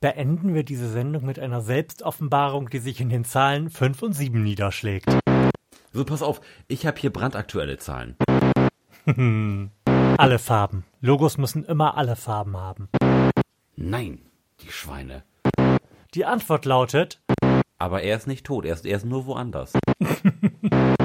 [0.00, 4.42] beenden wir diese Sendung mit einer Selbstoffenbarung, die sich in den Zahlen 5 und 7
[4.42, 5.06] niederschlägt.
[5.92, 8.16] So, pass auf, ich habe hier brandaktuelle Zahlen.
[10.18, 10.84] alle Farben.
[11.00, 12.88] Logos müssen immer alle Farben haben.
[13.76, 14.20] Nein,
[14.60, 15.22] die Schweine.
[16.14, 17.20] Die Antwort lautet.
[17.78, 19.72] Aber er ist nicht tot, er ist, er ist nur woanders.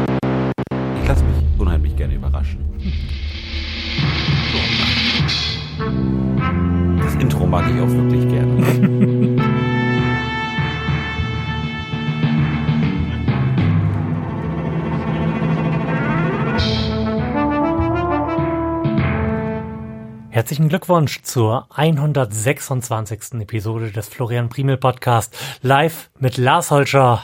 [20.51, 23.39] Herzlichen Glückwunsch zur 126.
[23.39, 27.21] Episode des Florian Primel Podcast live mit Lars Holscher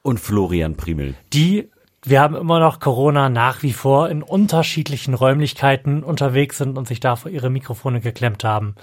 [0.00, 1.14] und Florian Primel.
[1.34, 1.70] Die
[2.04, 7.00] wir haben immer noch Corona nach wie vor in unterschiedlichen Räumlichkeiten unterwegs sind und sich
[7.00, 8.76] da vor ihre Mikrofone geklemmt haben.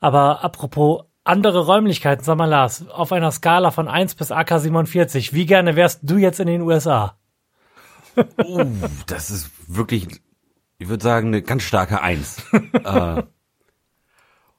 [0.00, 5.46] Aber apropos andere Räumlichkeiten, sag mal Lars, auf einer Skala von 1 bis AK47, wie
[5.46, 7.16] gerne wärst du jetzt in den USA?
[8.16, 8.64] uh,
[9.06, 10.08] das ist wirklich
[10.82, 12.42] ich würde sagen, eine ganz starke Eins.
[12.84, 13.22] äh,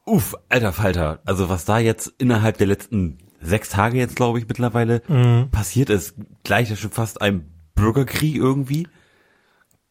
[0.06, 1.22] uff, alter Falter.
[1.26, 5.50] Also was da jetzt innerhalb der letzten sechs Tage jetzt, glaube ich, mittlerweile mhm.
[5.52, 8.88] passiert ist, gleich schon fast ein Bürgerkrieg irgendwie.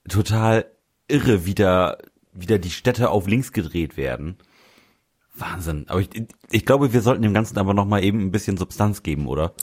[0.09, 0.65] Total
[1.07, 1.99] irre, wie da
[2.33, 4.39] wieder die Städte auf links gedreht werden.
[5.35, 5.85] Wahnsinn.
[5.89, 6.09] Aber ich,
[6.51, 9.55] ich glaube, wir sollten dem Ganzen aber noch mal eben ein bisschen Substanz geben, oder?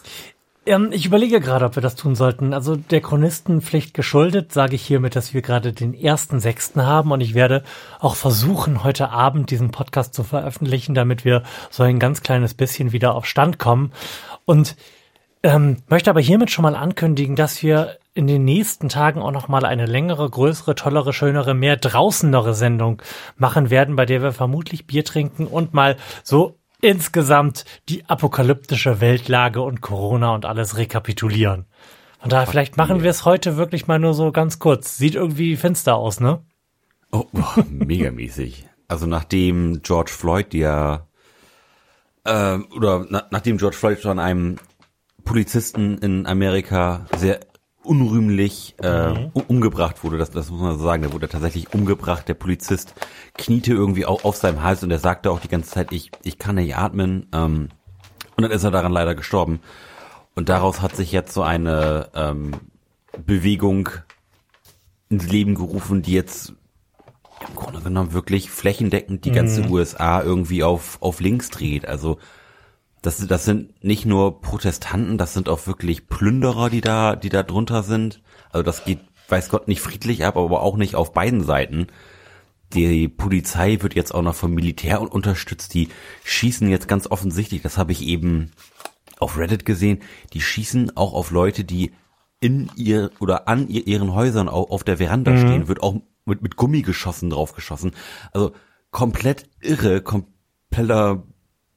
[0.66, 2.54] Ähm, ich überlege gerade, ob wir das tun sollten.
[2.54, 7.22] Also der Chronistenpflicht geschuldet, sage ich hiermit, dass wir gerade den ersten Sechsten haben und
[7.22, 7.64] ich werde
[8.00, 12.92] auch versuchen, heute Abend diesen Podcast zu veröffentlichen, damit wir so ein ganz kleines bisschen
[12.92, 13.92] wieder auf Stand kommen.
[14.46, 14.76] Und
[15.42, 19.48] ähm, möchte aber hiermit schon mal ankündigen, dass wir in den nächsten Tagen auch noch
[19.48, 23.02] mal eine längere, größere, tollere, schönere, mehr draußenere Sendung
[23.38, 29.62] machen werden, bei der wir vermutlich Bier trinken und mal so insgesamt die apokalyptische Weltlage
[29.62, 31.66] und Corona und alles rekapitulieren.
[32.20, 34.98] Von daher, vielleicht machen wir es heute wirklich mal nur so ganz kurz.
[34.98, 36.44] Sieht irgendwie finster aus, ne?
[37.12, 38.68] Oh, oh megamäßig.
[38.88, 41.08] Also nachdem George Floyd ja
[42.26, 44.58] äh, oder na, nachdem George Floyd von einem
[45.24, 47.40] Polizisten in Amerika sehr
[47.84, 49.32] unrühmlich äh, mhm.
[49.48, 52.94] umgebracht wurde, das, das muss man so sagen, der wurde tatsächlich umgebracht, der Polizist
[53.36, 56.38] kniete irgendwie auch auf seinem Hals und er sagte auch die ganze Zeit, ich, ich
[56.38, 57.28] kann nicht atmen.
[57.34, 57.70] Ähm,
[58.36, 59.60] und dann ist er daran leider gestorben.
[60.36, 62.52] Und daraus hat sich jetzt so eine ähm,
[63.26, 63.90] Bewegung
[65.10, 66.54] ins Leben gerufen, die jetzt
[67.48, 69.72] im Grunde genommen wirklich flächendeckend die ganze mhm.
[69.72, 72.20] USA irgendwie auf, auf links dreht, also
[73.02, 77.44] das, das sind nicht nur Protestanten, das sind auch wirklich Plünderer, die da, die da
[77.44, 78.22] drunter sind.
[78.52, 79.00] Also das geht,
[79.30, 81.88] weiß Gott, nicht friedlich ab, aber auch nicht auf beiden Seiten.
[82.74, 85.74] Die Polizei wird jetzt auch noch vom Militär unterstützt.
[85.74, 85.90] Die
[86.24, 88.52] schießen jetzt ganz offensichtlich, das habe ich eben
[89.18, 90.00] auf Reddit gesehen,
[90.34, 91.94] die schießen auch auf Leute, die
[92.40, 95.38] in ihr oder an ihr, ihren Häusern auf, auf der Veranda mhm.
[95.40, 95.96] stehen, wird auch
[96.26, 97.92] mit, mit Gummigeschossen draufgeschossen.
[98.32, 98.54] Also
[98.92, 101.24] komplett irre, kompletter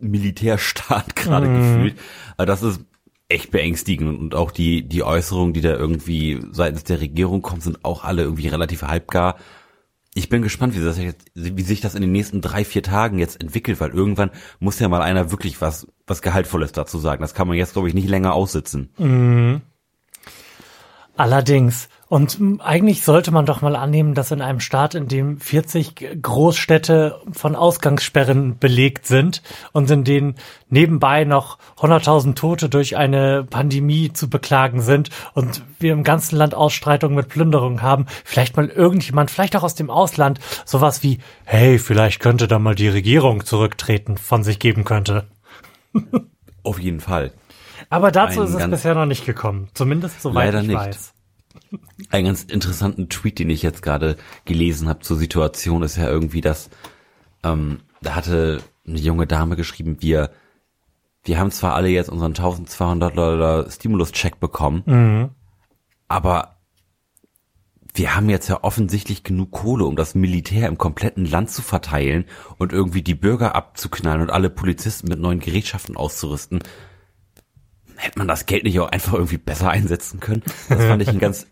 [0.03, 1.57] Militärstaat gerade mhm.
[1.57, 1.99] gefühlt.
[2.37, 2.81] Aber das ist
[3.29, 7.85] echt beängstigend und auch die, die Äußerungen, die da irgendwie seitens der Regierung kommen, sind
[7.85, 9.37] auch alle irgendwie relativ halbgar.
[10.15, 13.19] Ich bin gespannt, wie, das jetzt, wie sich das in den nächsten drei, vier Tagen
[13.19, 14.31] jetzt entwickelt, weil irgendwann
[14.61, 17.23] muss ja mal einer wirklich was, was Gehaltvolles dazu sagen.
[17.23, 18.91] Das kann man jetzt, glaube ich, nicht länger aussitzen.
[18.99, 19.62] Mhm.
[21.17, 21.89] Allerdings.
[22.12, 27.19] Und eigentlich sollte man doch mal annehmen, dass in einem Staat, in dem 40 Großstädte
[27.33, 29.41] von Ausgangssperren belegt sind
[29.73, 30.34] und in denen
[30.69, 36.55] nebenbei noch 100.000 Tote durch eine Pandemie zu beklagen sind und wir im ganzen Land
[36.55, 41.79] Ausstreitungen mit Plünderungen haben, vielleicht mal irgendjemand, vielleicht auch aus dem Ausland, sowas wie, hey,
[41.79, 45.29] vielleicht könnte da mal die Regierung zurücktreten, von sich geben könnte.
[46.62, 47.33] Auf jeden Fall.
[47.89, 49.71] Aber dazu Ein ist es bisher noch nicht gekommen.
[49.73, 50.77] Zumindest soweit Leider ich nicht.
[50.77, 51.12] weiß.
[52.11, 56.41] Einen ganz interessanten Tweet, den ich jetzt gerade gelesen habe zur Situation, ist ja irgendwie,
[56.41, 56.71] dass
[57.43, 60.31] ähm, da hatte eine junge Dame geschrieben, wir
[61.25, 65.31] wir haben zwar alle jetzt unseren 1200 Dollar Stimulus-Check bekommen, mhm.
[66.09, 66.56] aber
[67.94, 72.25] wir haben jetzt ja offensichtlich genug Kohle, um das Militär im kompletten Land zu verteilen
[72.59, 76.61] und irgendwie die Bürger abzuknallen und alle Polizisten mit neuen Gerätschaften auszurüsten.
[77.97, 80.43] Hätte man das Geld nicht auch einfach irgendwie besser einsetzen können?
[80.69, 81.47] Das fand ich ein ganz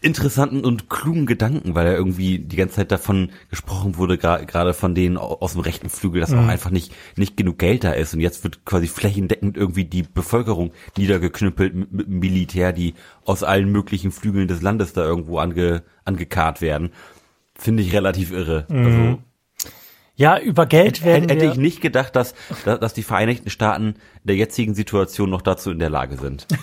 [0.00, 4.94] interessanten und klugen Gedanken, weil er irgendwie die ganze Zeit davon gesprochen wurde, gerade von
[4.94, 6.40] denen aus dem rechten Flügel, dass mhm.
[6.40, 8.14] auch einfach nicht, nicht genug Geld da ist.
[8.14, 12.94] Und jetzt wird quasi flächendeckend irgendwie die Bevölkerung niedergeknüppelt mit, Militär, die
[13.24, 16.90] aus allen möglichen Flügeln des Landes da irgendwo ange, angekarrt werden.
[17.54, 18.66] Finde ich relativ irre.
[18.68, 18.86] Mhm.
[18.86, 19.18] Also,
[20.16, 22.34] Ja, über Geld werden Hätte wir, ich nicht gedacht, dass,
[22.64, 23.94] dass die Vereinigten Staaten in
[24.24, 26.46] der jetzigen Situation noch dazu in der Lage sind.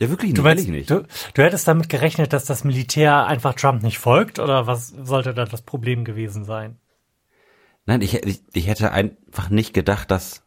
[0.00, 0.38] ja, wirklich nicht.
[0.38, 0.90] Du, meinst, nicht.
[0.90, 1.04] du,
[1.34, 5.44] du hättest damit gerechnet, dass das Militär einfach Trump nicht folgt oder was sollte da
[5.44, 6.78] das Problem gewesen sein?
[7.86, 10.44] Nein, ich, ich, ich hätte einfach nicht gedacht, dass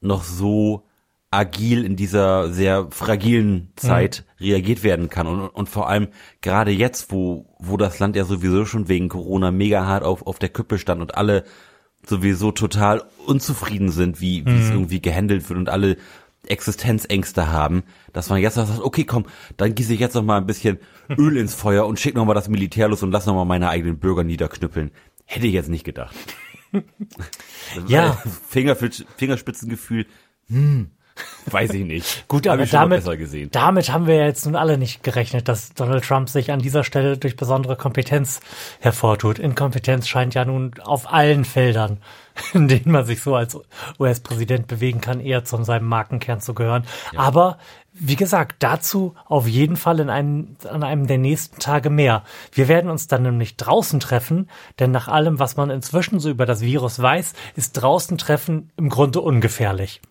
[0.00, 0.84] noch so
[1.30, 4.46] agil in dieser sehr fragilen Zeit mhm.
[4.46, 6.08] reagiert werden kann und, und vor allem
[6.40, 10.38] gerade jetzt, wo wo das Land ja sowieso schon wegen Corona mega hart auf auf
[10.38, 11.44] der Kippe stand und alle
[12.06, 14.60] sowieso total unzufrieden sind, wie wie mhm.
[14.60, 15.96] es irgendwie gehandelt wird und alle
[16.46, 17.82] Existenzängste haben,
[18.12, 19.26] dass man jetzt sagt, okay, komm,
[19.56, 20.78] dann gieße ich jetzt noch mal ein bisschen
[21.18, 23.68] Öl ins Feuer und schick noch mal das Militär los und lass noch mal meine
[23.68, 24.90] eigenen Bürger niederknüppeln.
[25.24, 26.14] Hätte ich jetzt nicht gedacht.
[27.88, 28.12] ja.
[28.48, 30.06] Finger, Fingerspitzengefühl,
[30.48, 30.90] hm,
[31.46, 32.28] Weiß ich nicht.
[32.28, 33.04] Gut, aber damit,
[33.52, 37.16] damit haben wir jetzt nun alle nicht gerechnet, dass Donald Trump sich an dieser Stelle
[37.16, 38.40] durch besondere Kompetenz
[38.80, 39.38] hervortut.
[39.38, 41.98] Inkompetenz scheint ja nun auf allen Feldern,
[42.52, 43.58] in denen man sich so als
[43.98, 46.84] US-Präsident bewegen kann, eher zu seinem Markenkern zu gehören.
[47.12, 47.20] Ja.
[47.20, 47.58] Aber
[47.98, 52.24] wie gesagt, dazu auf jeden Fall in einem, an einem der nächsten Tage mehr.
[52.52, 56.44] Wir werden uns dann nämlich draußen treffen, denn nach allem, was man inzwischen so über
[56.44, 60.02] das Virus weiß, ist draußen treffen im Grunde ungefährlich.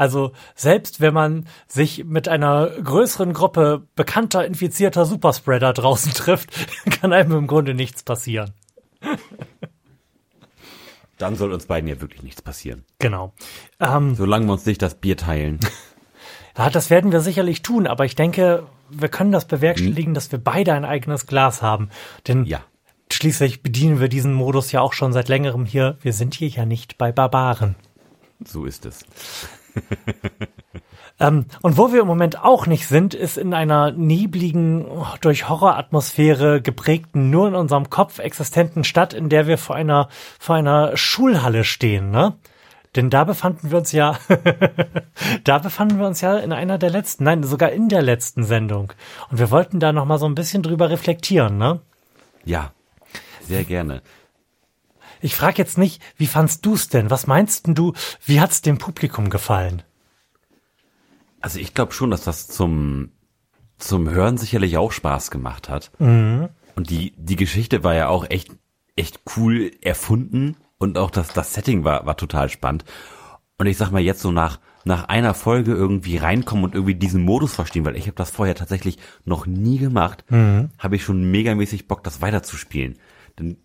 [0.00, 6.48] Also selbst wenn man sich mit einer größeren Gruppe bekannter infizierter Superspreader draußen trifft,
[6.90, 8.54] kann einem im Grunde nichts passieren.
[11.18, 12.86] Dann soll uns beiden ja wirklich nichts passieren.
[12.98, 13.34] Genau.
[13.78, 15.60] Ähm, Solange wir uns nicht das Bier teilen.
[16.58, 20.14] Ja, das werden wir sicherlich tun, aber ich denke, wir können das bewerkstelligen, hm.
[20.14, 21.88] dass wir beide ein eigenes Glas haben.
[22.28, 22.60] Denn ja.
[23.10, 25.96] schließlich bedienen wir diesen Modus ja auch schon seit längerem hier.
[26.02, 27.76] Wir sind hier ja nicht bei Barbaren.
[28.44, 29.06] So ist es.
[31.20, 34.86] ähm, und wo wir im Moment auch nicht sind, ist in einer nebligen,
[35.20, 40.08] durch Horroratmosphäre geprägten, nur in unserem Kopf existenten Stadt, in der wir vor einer,
[40.38, 42.34] vor einer Schulhalle stehen, ne?
[42.96, 44.18] Denn da befanden wir uns ja,
[45.44, 48.92] da befanden wir uns ja in einer der letzten, nein, sogar in der letzten Sendung.
[49.30, 51.80] Und wir wollten da noch mal so ein bisschen drüber reflektieren, ne?
[52.44, 52.72] Ja,
[53.42, 54.02] sehr gerne.
[55.20, 57.10] Ich frage jetzt nicht, wie fandst du's denn?
[57.10, 57.92] Was meinst denn du,
[58.24, 59.82] wie hat's dem Publikum gefallen?
[61.40, 63.10] Also ich glaube schon, dass das zum,
[63.78, 65.90] zum Hören sicherlich auch Spaß gemacht hat.
[65.98, 66.48] Mhm.
[66.76, 68.50] Und die, die Geschichte war ja auch echt,
[68.96, 72.84] echt cool erfunden und auch das, das Setting war, war total spannend.
[73.58, 77.22] Und ich sag mal jetzt so nach, nach einer Folge irgendwie reinkommen und irgendwie diesen
[77.22, 80.70] Modus verstehen, weil ich habe das vorher tatsächlich noch nie gemacht, mhm.
[80.78, 82.98] habe ich schon megamäßig Bock, das weiterzuspielen.
[83.38, 83.58] Denn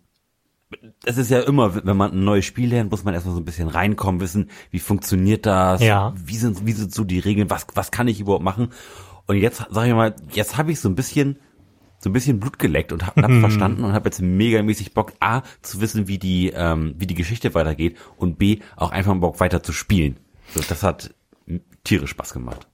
[1.04, 3.44] es ist ja immer, wenn man ein neues Spiel lernt, muss man erstmal so ein
[3.44, 6.12] bisschen reinkommen, wissen, wie funktioniert das, ja.
[6.16, 8.70] wie sind, wie sind so die Regeln, was, was kann ich überhaupt machen?
[9.26, 11.38] Und jetzt sage ich mal, jetzt habe ich so ein bisschen,
[11.98, 15.42] so ein bisschen Blut geleckt und habe hab verstanden und habe jetzt megamäßig Bock, A,
[15.62, 19.62] zu wissen, wie die, ähm, wie die Geschichte weitergeht und B, auch einfach Bock weiter
[19.62, 20.18] zu spielen.
[20.54, 21.14] So, das hat
[21.84, 22.68] tierisch Spaß gemacht.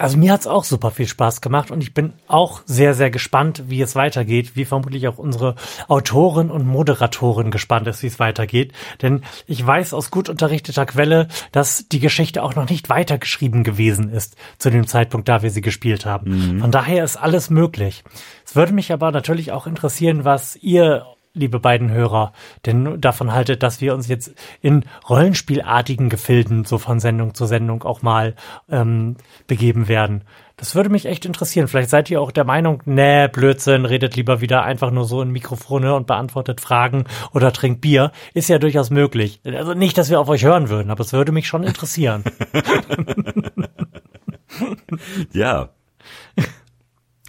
[0.00, 3.64] Also mir hat's auch super viel Spaß gemacht und ich bin auch sehr, sehr gespannt,
[3.66, 5.56] wie es weitergeht, wie vermutlich auch unsere
[5.88, 8.72] Autorin und Moderatorin gespannt ist, wie es weitergeht.
[9.02, 14.08] Denn ich weiß aus gut unterrichteter Quelle, dass die Geschichte auch noch nicht weitergeschrieben gewesen
[14.08, 16.30] ist zu dem Zeitpunkt, da wir sie gespielt haben.
[16.54, 16.60] Mhm.
[16.60, 18.02] Von daher ist alles möglich.
[18.46, 22.32] Es würde mich aber natürlich auch interessieren, was ihr liebe beiden Hörer,
[22.66, 27.84] denn davon haltet, dass wir uns jetzt in rollenspielartigen Gefilden so von Sendung zu Sendung
[27.84, 28.34] auch mal
[28.68, 30.24] ähm, begeben werden.
[30.56, 31.68] Das würde mich echt interessieren.
[31.68, 35.30] Vielleicht seid ihr auch der Meinung, nee, Blödsinn, redet lieber wieder einfach nur so in
[35.30, 38.12] Mikrofone und beantwortet Fragen oder trinkt Bier.
[38.34, 39.40] Ist ja durchaus möglich.
[39.44, 42.24] Also nicht, dass wir auf euch hören würden, aber es würde mich schon interessieren.
[45.32, 45.70] ja.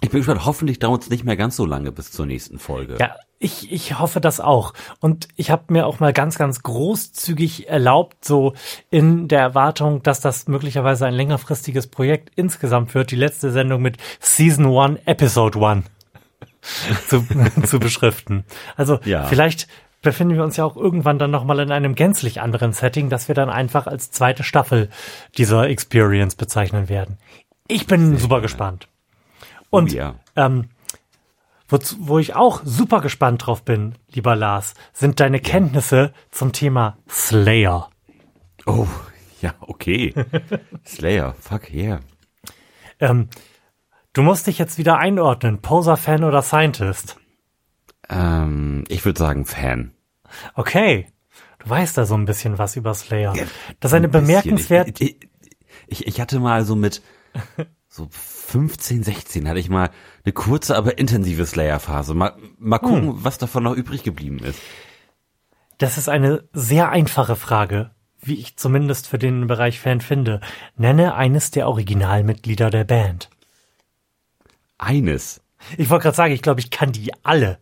[0.02, 2.96] Ich bin gespannt, hoffentlich dauert es nicht mehr ganz so lange bis zur nächsten Folge.
[3.00, 4.74] Ja, ich, ich hoffe das auch.
[4.98, 8.54] Und ich habe mir auch mal ganz, ganz großzügig erlaubt, so
[8.90, 13.96] in der Erwartung, dass das möglicherweise ein längerfristiges Projekt insgesamt wird, die letzte Sendung mit
[14.18, 15.86] Season 1, Episode 1
[17.08, 17.24] zu,
[17.66, 18.44] zu beschriften.
[18.76, 19.24] Also ja.
[19.24, 19.68] vielleicht
[20.02, 23.36] befinden wir uns ja auch irgendwann dann nochmal in einem gänzlich anderen Setting, dass wir
[23.36, 24.90] dann einfach als zweite Staffel
[25.38, 27.18] dieser Experience bezeichnen werden.
[27.68, 28.88] Ich bin Sehr super gespannt.
[29.72, 30.16] Und ja.
[30.36, 30.68] ähm,
[31.66, 36.98] wo, wo ich auch super gespannt drauf bin, lieber Lars, sind deine Kenntnisse zum Thema
[37.08, 37.88] Slayer.
[38.66, 38.86] Oh,
[39.40, 40.12] ja, okay.
[40.86, 42.00] Slayer, fuck yeah.
[43.00, 43.30] Ähm,
[44.12, 47.16] du musst dich jetzt wieder einordnen, Poser-Fan oder Scientist?
[48.10, 49.92] Ähm, ich würde sagen Fan.
[50.54, 51.06] Okay.
[51.60, 53.34] Du weißt da so ein bisschen was über Slayer.
[53.34, 53.44] Ja,
[53.80, 55.00] das ist eine bemerkenswert.
[55.00, 55.16] Ich,
[55.86, 57.00] ich, ich hatte mal so mit
[57.88, 58.10] so
[58.52, 59.88] 15, 16 hatte ich mal
[60.24, 62.12] eine kurze, aber intensive Slayer-Phase.
[62.12, 63.24] Mal, mal gucken, hm.
[63.24, 64.60] was davon noch übrig geblieben ist.
[65.78, 70.42] Das ist eine sehr einfache Frage, wie ich zumindest für den Bereich Fan finde.
[70.76, 73.30] Nenne eines der Originalmitglieder der Band.
[74.76, 75.40] Eines?
[75.78, 77.58] Ich wollte gerade sagen, ich glaube, ich kann die alle.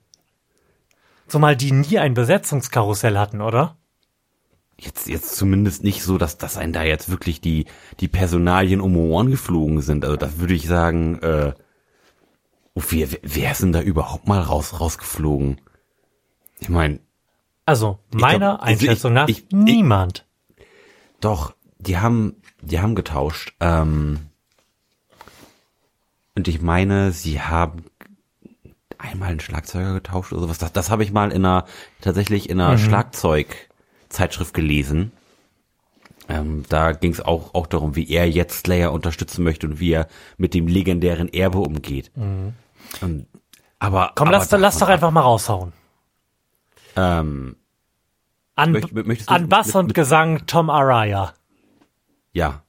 [1.29, 3.77] Zumal die nie ein Besetzungskarussell hatten, oder?
[4.83, 7.67] Jetzt, jetzt zumindest nicht so, dass, dass einen da jetzt wirklich die,
[8.01, 10.05] die Personalien um Ohren geflogen sind.
[10.05, 11.53] Also das würde ich sagen, äh,
[12.75, 15.61] oh, wer, wer ist denn da überhaupt mal raus, rausgeflogen?
[16.61, 17.01] Ich meine.
[17.67, 20.27] Also, meiner glaub, also Einschätzung nach ich, niemand.
[20.57, 20.65] Ich,
[21.21, 23.55] doch, die haben, die haben getauscht.
[23.61, 24.31] Ähm,
[26.35, 27.85] und ich meine, sie haben
[28.97, 30.59] einmal einen Schlagzeuger getauscht oder sowas.
[30.59, 31.67] Das, das habe ich mal in einer,
[32.01, 32.79] tatsächlich in einer mhm.
[34.11, 35.13] Schlagzeugzeitschrift gelesen.
[36.29, 39.93] Ähm, da ging es auch, auch darum, wie er jetzt Slayer unterstützen möchte und wie
[39.93, 42.11] er mit dem legendären Erbe umgeht.
[42.15, 42.53] Mhm.
[43.01, 43.27] Und,
[43.79, 45.73] aber komm, aber lass, lass doch einfach mal raushauen.
[46.97, 47.57] Ähm,
[48.55, 51.33] an, möcht, an Bass mit, und mit, Gesang Tom Araya.
[52.33, 52.63] Ja.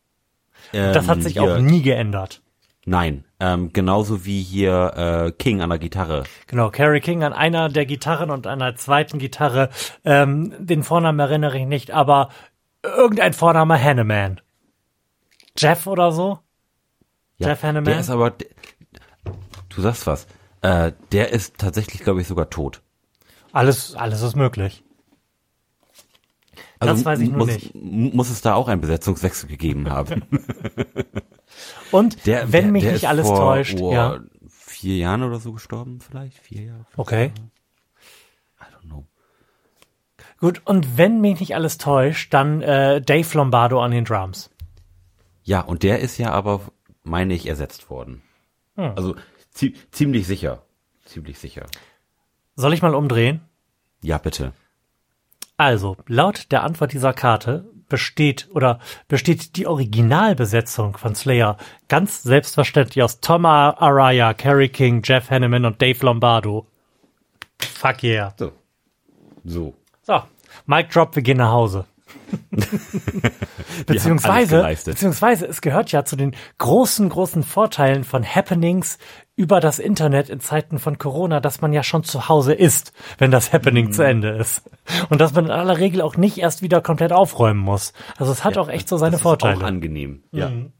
[0.73, 2.41] Ähm, das hat ähm, sich hier, auch nie geändert.
[2.85, 6.23] Nein, ähm, genauso wie hier äh, King an der Gitarre.
[6.45, 9.71] Genau, Carrie King an einer der Gitarren und an der zweiten Gitarre.
[10.05, 12.29] Ähm, den Vornamen erinnere ich nicht, aber
[12.83, 14.41] irgendein Vorname Hanneman.
[15.57, 16.37] Jeff oder so?
[17.39, 17.85] Ja, Jeff Hanneman?
[17.85, 18.31] Der ist aber,
[19.69, 20.27] du sagst was,
[20.61, 22.83] äh, der ist tatsächlich, glaube ich, sogar tot.
[23.53, 24.83] Alles, alles ist möglich.
[26.77, 27.73] Also das weiß ich nur muss, nicht.
[27.73, 30.23] Muss es da auch einen Besetzungswechsel gegeben haben?
[31.91, 34.19] Und der, wenn der, mich der nicht alles vor, täuscht, oh, ja.
[34.47, 36.39] Vier Jahren oder so gestorben, vielleicht?
[36.39, 36.85] Vier Jahre?
[36.97, 37.31] Okay.
[38.59, 38.71] Jahre?
[38.71, 39.05] I don't know.
[40.39, 44.49] Gut, und wenn mich nicht alles täuscht, dann äh, Dave Lombardo an den Drums.
[45.43, 46.61] Ja, und der ist ja aber,
[47.03, 48.23] meine ich, ersetzt worden.
[48.75, 48.93] Hm.
[48.95, 49.15] Also
[49.51, 50.63] zie ziemlich sicher.
[51.05, 51.67] Ziemlich sicher.
[52.55, 53.41] Soll ich mal umdrehen?
[54.01, 54.53] Ja, bitte.
[55.57, 61.57] Also, laut der Antwort dieser Karte besteht oder besteht die Originalbesetzung von Slayer
[61.89, 66.65] ganz selbstverständlich aus Tom Araya, Kerry King, Jeff Hanneman und Dave Lombardo.
[67.59, 68.33] Fuck yeah.
[68.39, 68.53] So.
[69.43, 69.75] So.
[70.01, 70.23] So.
[70.65, 71.85] Mic drop, wir gehen nach Hause.
[73.85, 78.97] beziehungsweise, beziehungsweise, es gehört ja zu den großen, großen Vorteilen von Happenings
[79.41, 83.31] über das Internet in Zeiten von Corona, dass man ja schon zu Hause ist, wenn
[83.31, 83.91] das Happening mhm.
[83.91, 84.69] zu Ende ist.
[85.09, 87.93] Und dass man in aller Regel auch nicht erst wieder komplett aufräumen muss.
[88.17, 89.55] Also es hat ja, auch echt so seine das Vorteile.
[89.55, 90.49] Ist auch angenehm, ja.
[90.49, 90.71] Mhm.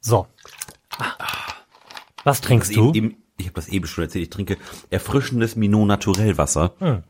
[0.00, 0.26] So.
[2.24, 2.92] Was trinkst du?
[2.92, 4.56] Eben, ich habe das eben schon erzählt, ich trinke
[4.90, 6.74] erfrischendes Minot Naturell Wasser.
[6.80, 7.04] Mhm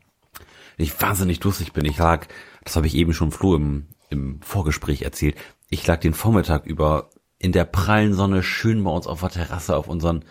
[0.79, 1.85] ich wahnsinnig durstig bin.
[1.85, 2.27] Ich lag,
[2.63, 5.35] das habe ich eben schon Flo im, im Vorgespräch erzählt,
[5.69, 9.75] ich lag den Vormittag über in der prallen Sonne schön bei uns auf der Terrasse
[9.75, 10.23] auf unseren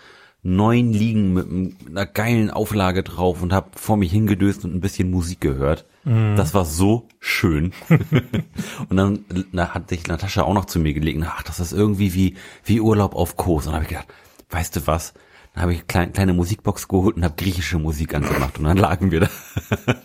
[0.43, 5.11] neuen Liegen mit einer geilen Auflage drauf und habe vor mich hingedöst und ein bisschen
[5.11, 5.85] Musik gehört.
[6.05, 6.37] Mm.
[6.37, 7.73] Das war so schön.
[8.89, 11.21] und dann na, hat sich Natascha auch noch zu mir gelegt.
[11.27, 13.67] Ach, das ist irgendwie wie, wie Urlaub auf Kurs.
[13.67, 14.09] Und dann habe ich gedacht,
[14.51, 15.13] weißt du was?
[15.59, 18.59] Dann habe ich kleine, kleine Musikbox geholt und habe griechische Musik angemacht.
[18.59, 19.29] Und dann lagen wir da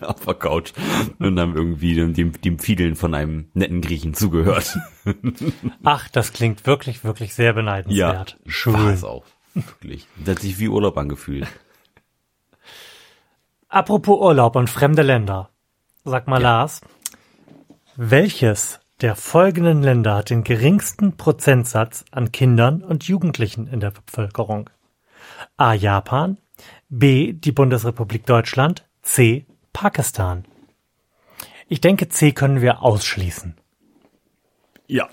[0.08, 0.72] auf der Couch
[1.20, 4.76] und haben irgendwie dem, dem Fiedeln von einem netten Griechen zugehört.
[5.84, 8.36] Ach, das klingt wirklich, wirklich sehr beneidenswert.
[8.44, 8.72] Ja, schön.
[8.72, 9.24] War es auch.
[9.54, 10.08] Wirklich.
[10.16, 11.46] Das hat sich wie Urlaub angefühlt.
[13.68, 15.50] Apropos Urlaub und fremde Länder.
[16.04, 16.48] Sag mal, ja.
[16.48, 16.80] Lars,
[17.94, 24.68] welches der folgenden Länder hat den geringsten Prozentsatz an Kindern und Jugendlichen in der Bevölkerung?
[25.56, 25.74] A.
[25.74, 26.38] Japan,
[26.88, 27.32] B.
[27.32, 29.46] die Bundesrepublik Deutschland, C.
[29.72, 30.44] Pakistan.
[31.68, 33.56] Ich denke, C können wir ausschließen.
[34.86, 35.08] Ja.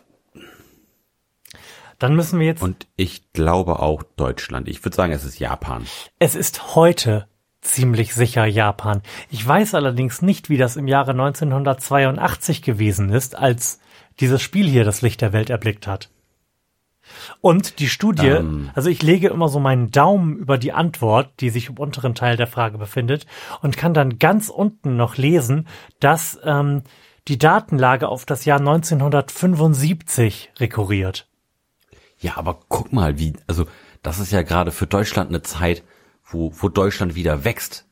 [1.97, 2.61] Dann müssen wir jetzt.
[2.61, 4.67] Und ich glaube auch Deutschland.
[4.67, 5.85] Ich würde sagen, es ist Japan.
[6.19, 7.27] Es ist heute
[7.61, 9.01] ziemlich sicher Japan.
[9.29, 13.79] Ich weiß allerdings nicht, wie das im Jahre 1982 gewesen ist, als
[14.19, 16.09] dieses Spiel hier das Licht der Welt erblickt hat.
[17.41, 18.69] Und die Studie, ähm.
[18.73, 22.37] also ich lege immer so meinen Daumen über die Antwort, die sich im unteren Teil
[22.37, 23.25] der Frage befindet,
[23.61, 25.67] und kann dann ganz unten noch lesen,
[25.99, 26.83] dass ähm,
[27.27, 31.27] die Datenlage auf das Jahr 1975 rekurriert.
[32.19, 33.65] Ja, aber guck mal, wie, also
[34.03, 35.83] das ist ja gerade für Deutschland eine Zeit,
[36.23, 37.85] wo, wo Deutschland wieder wächst.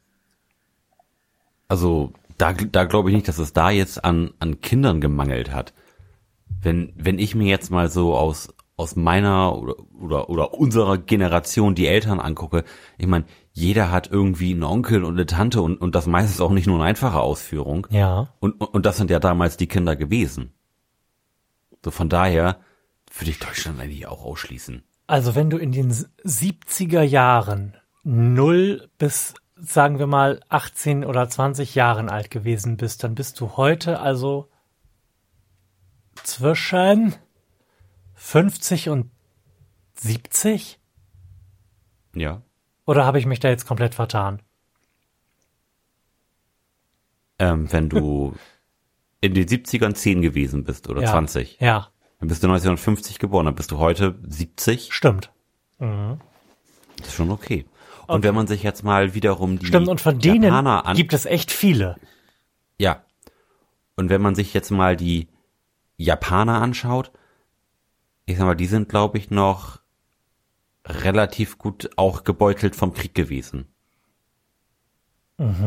[1.68, 5.74] Also da, da glaube ich nicht, dass es da jetzt an, an Kindern gemangelt hat.
[6.62, 11.76] Wenn, wenn ich mir jetzt mal so aus, aus meiner oder, oder, oder unserer Generation
[11.76, 12.64] die Eltern angucke,
[12.98, 16.52] ich meine, jeder hat irgendwie einen Onkel und eine Tante und, und das meistens auch
[16.52, 17.88] nicht nur eine einfache Ausführung.
[17.90, 18.30] Ja.
[18.40, 20.54] Und, und das sind ja damals die Kinder gewesen.
[21.84, 22.60] So von daher,
[23.18, 24.84] würde ich Deutschland eigentlich auch ausschließen.
[25.08, 31.76] Also wenn du in den 70er Jahren 0 bis sagen wir mal 18 oder 20
[31.76, 34.48] Jahren alt gewesen bist, dann bist du heute also
[36.24, 37.16] zwischen
[38.20, 39.10] 50 und
[39.96, 40.78] 70?
[42.16, 42.42] Ja.
[42.86, 44.42] Oder habe ich mich da jetzt komplett vertan?
[47.40, 48.36] Ähm, wenn du
[49.22, 51.12] in den 70ern 10 gewesen bist oder Ja.
[51.12, 54.94] 20, Ja, dann bist du 1950 geboren, dann bist du heute 70.
[54.94, 55.32] stimmt.
[55.80, 56.20] Mhm.
[56.98, 57.66] Das ist schon okay.
[58.08, 61.14] Und wenn man sich jetzt mal wiederum die Stimmt, und von denen Japaner an, gibt
[61.14, 61.96] es echt viele.
[62.78, 63.04] ja.
[63.96, 65.28] Und wenn man sich jetzt mal die
[65.98, 67.12] Japaner anschaut,
[68.30, 69.80] ich sag mal, die sind, glaube ich, noch
[70.86, 73.68] relativ gut auch gebeutelt vom Krieg gewesen.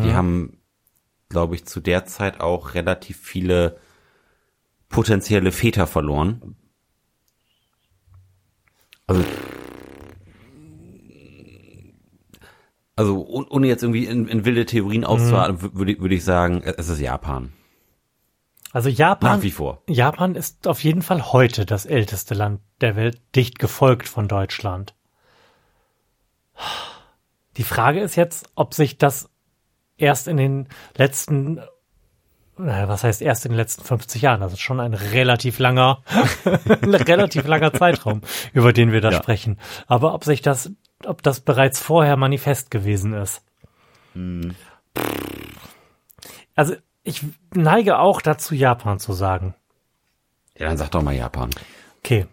[0.04, 0.58] Die haben,
[1.28, 3.78] glaube ich, zu der Zeit auch relativ viele
[4.88, 6.56] potenzielle Väter verloren.
[9.06, 9.24] Also,
[12.96, 16.88] also ohne jetzt irgendwie in, in wilde Theorien auszuhalten, wü- würde würde ich sagen, es
[16.88, 17.52] ist Japan.
[18.72, 19.82] Also Japan, Nach wie vor.
[19.86, 24.94] Japan ist auf jeden Fall heute das älteste Land der Welt, dicht gefolgt von Deutschland.
[27.58, 29.28] Die Frage ist jetzt, ob sich das
[29.98, 31.60] erst in den letzten,
[32.56, 34.40] naja, was heißt erst in den letzten 50 Jahren?
[34.40, 36.02] Das ist schon ein relativ langer,
[36.82, 38.22] relativ langer Zeitraum,
[38.54, 39.18] über den wir da Ja.
[39.22, 39.58] sprechen.
[39.86, 40.70] Aber ob sich das,
[41.04, 43.42] ob das bereits vorher manifest gewesen ist.
[46.54, 47.22] Also ich
[47.54, 49.54] neige auch dazu, Japan zu sagen.
[50.56, 51.50] Ja, dann sag doch mal Japan.
[51.98, 52.26] Okay.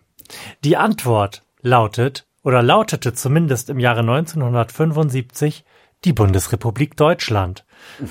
[0.63, 5.65] Die Antwort lautet oder lautete zumindest im Jahre 1975
[6.05, 7.65] die Bundesrepublik Deutschland.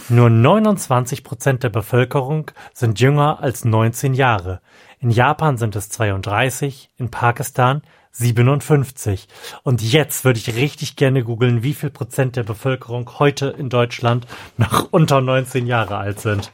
[0.09, 4.61] Nur 29 Prozent der Bevölkerung sind jünger als 19 Jahre.
[4.99, 7.83] In Japan sind es 32, in Pakistan
[8.19, 9.29] 57.
[9.63, 14.27] Und jetzt würde ich richtig gerne googeln, wie viel Prozent der Bevölkerung heute in Deutschland
[14.57, 16.53] noch unter 19 Jahre alt sind.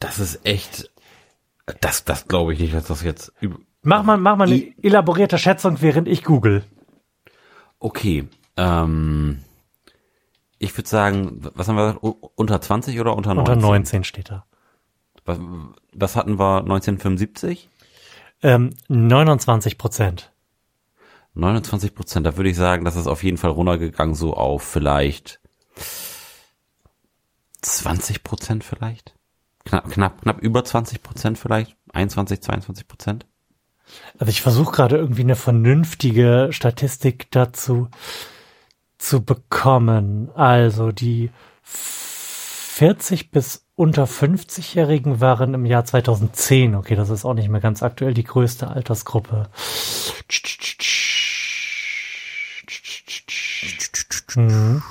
[0.00, 0.90] Das ist echt,
[1.80, 3.32] das, das glaube ich nicht, dass das jetzt,
[3.82, 6.64] Mach mal, mach mal eine I- elaborierte Schätzung, während ich google.
[7.78, 9.42] okay, ähm,
[10.58, 13.54] ich würde sagen, was haben wir gesagt, unter 20 oder unter 19?
[13.54, 14.44] Unter 19 steht da.
[15.24, 15.38] Was,
[15.94, 17.70] was hatten wir 1975?
[18.42, 20.30] Ähm, 29 Prozent.
[21.34, 25.40] 29 Prozent, da würde ich sagen, das ist auf jeden Fall runtergegangen, so auf vielleicht
[27.62, 29.14] 20 Prozent vielleicht?
[29.64, 31.76] Knapp, knapp, knapp über 20 Prozent vielleicht?
[31.92, 33.26] 21, 22 Prozent?
[34.18, 37.88] Also ich versuche gerade irgendwie eine vernünftige Statistik dazu
[38.98, 40.30] zu bekommen.
[40.34, 41.30] Also die
[41.62, 47.82] 40 bis unter 50-Jährigen waren im Jahr 2010, okay, das ist auch nicht mehr ganz
[47.82, 49.48] aktuell, die größte Altersgruppe.
[54.36, 54.82] Mhm.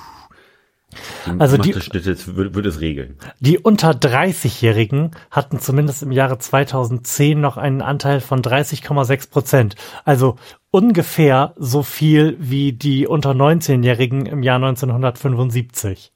[1.38, 3.17] Also die- Mathe-Schnitte würde, würde es regeln.
[3.39, 9.75] Die unter 30-Jährigen hatten zumindest im Jahre 2010 noch einen Anteil von 30,6 Prozent.
[10.04, 10.38] Also
[10.71, 16.12] ungefähr so viel wie die unter 19-Jährigen im Jahr 1975.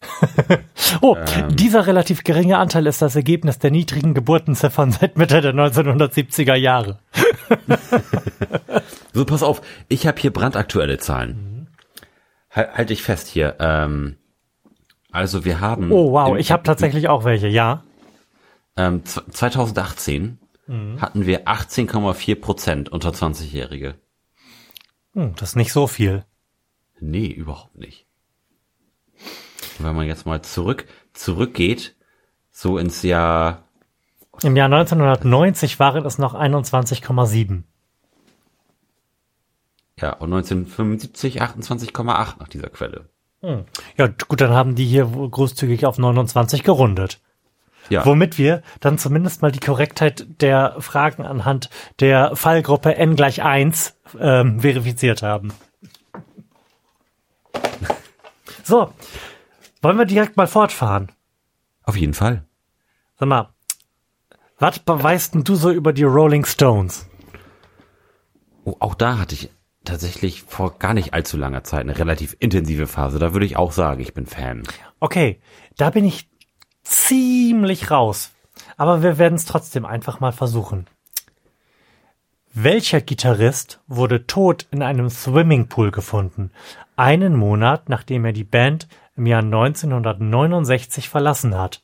[1.00, 1.16] oh,
[1.50, 6.98] dieser relativ geringe Anteil ist das Ergebnis der niedrigen Geburtenziffern seit Mitte der 1970er Jahre.
[9.18, 11.66] So, pass auf, ich habe hier brandaktuelle Zahlen.
[12.52, 13.56] Halt, halt dich fest hier.
[13.58, 14.16] Ähm,
[15.10, 15.90] also wir haben.
[15.90, 17.82] Oh wow, ich habe tatsächlich auch welche, ja.
[18.76, 20.38] Ähm, z- 2018
[21.00, 23.96] hatten wir 18,4 Prozent unter 20-Jährige.
[25.14, 26.24] Hm, das ist nicht so viel.
[27.00, 28.06] Nee, überhaupt nicht.
[29.80, 31.96] Wenn man jetzt mal zurück, zurückgeht,
[32.52, 33.64] so ins Jahr,
[34.44, 37.64] Im Jahr 1990 waren es noch 21,7.
[40.00, 43.08] Ja, und 1975 28,8 nach dieser Quelle.
[43.40, 47.20] Ja, gut, dann haben die hier großzügig auf 29 gerundet.
[47.88, 53.42] Ja, Womit wir dann zumindest mal die Korrektheit der Fragen anhand der Fallgruppe n gleich
[53.42, 55.52] 1 ähm, verifiziert haben.
[58.64, 58.92] So,
[59.80, 61.12] wollen wir direkt mal fortfahren?
[61.88, 62.44] auf jeden Fall.
[63.18, 63.48] Sag mal,
[64.58, 67.08] was weißt denn du so über die Rolling Stones?
[68.64, 69.50] Oh, auch da hatte ich
[69.88, 73.18] tatsächlich vor gar nicht allzu langer Zeit eine relativ intensive Phase.
[73.18, 74.62] Da würde ich auch sagen, ich bin Fan.
[75.00, 75.40] Okay,
[75.76, 76.28] da bin ich
[76.82, 78.30] ziemlich raus.
[78.76, 80.86] Aber wir werden es trotzdem einfach mal versuchen.
[82.54, 86.50] Welcher Gitarrist wurde tot in einem Swimmingpool gefunden?
[86.96, 91.82] Einen Monat nachdem er die Band im Jahr 1969 verlassen hat.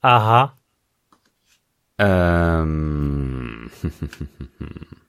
[0.00, 0.54] Aha.
[1.98, 3.70] Ähm,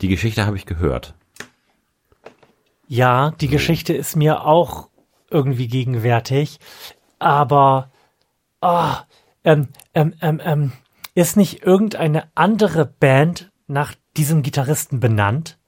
[0.00, 1.14] die Geschichte habe ich gehört.
[2.88, 4.88] Ja, die Geschichte ist mir auch
[5.30, 6.58] irgendwie gegenwärtig,
[7.18, 7.90] aber
[8.60, 8.92] oh,
[9.44, 10.72] ähm, ähm, ähm, ähm,
[11.14, 15.58] ist nicht irgendeine andere Band nach diesem Gitarristen benannt?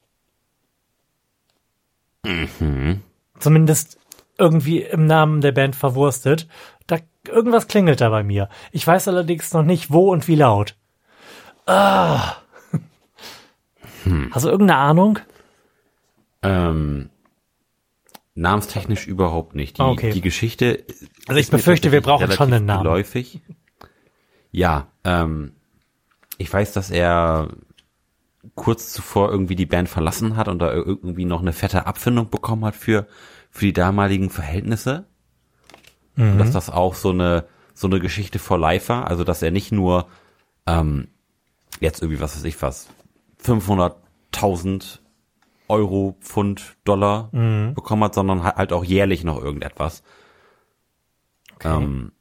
[2.25, 3.03] Mhm.
[3.39, 3.99] Zumindest
[4.39, 6.49] irgendwie im Namen der Band verwurstet.
[6.87, 8.49] Da irgendwas klingelt da bei mir.
[8.73, 10.77] Ich weiß allerdings noch nicht wo und wie laut.
[11.67, 12.37] Ah.
[14.05, 14.31] Hm.
[14.33, 15.19] Hast du irgendeine Ahnung?
[16.43, 17.11] Ähm,
[18.35, 19.79] Namenstechnisch überhaupt nicht.
[19.79, 20.11] Die, Ah, okay.
[20.11, 20.85] die Geschichte.
[21.27, 22.83] Also ich befürchte, wir brauchen schon einen Namen.
[22.83, 23.41] Geläufig.
[24.51, 25.53] Ja, ähm,
[26.39, 27.49] ich weiß, dass er
[28.57, 32.65] kurz zuvor irgendwie die Band verlassen hat und da irgendwie noch eine fette Abfindung bekommen
[32.65, 33.07] hat für
[33.51, 35.07] für die damaligen Verhältnisse.
[36.17, 39.51] Und dass das auch so eine so eine Geschichte for life war, also dass er
[39.51, 40.07] nicht nur
[40.67, 41.09] ähm,
[41.81, 42.89] jetzt irgendwie was weiß ich was
[43.45, 45.01] 500.000
[45.69, 47.31] Euro, Pfund, Dollar
[47.75, 50.03] bekommen hat, sondern halt auch jährlich noch irgendetwas.
[51.63, 52.13] Ähm,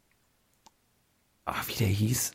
[1.46, 2.34] ach, wie der hieß?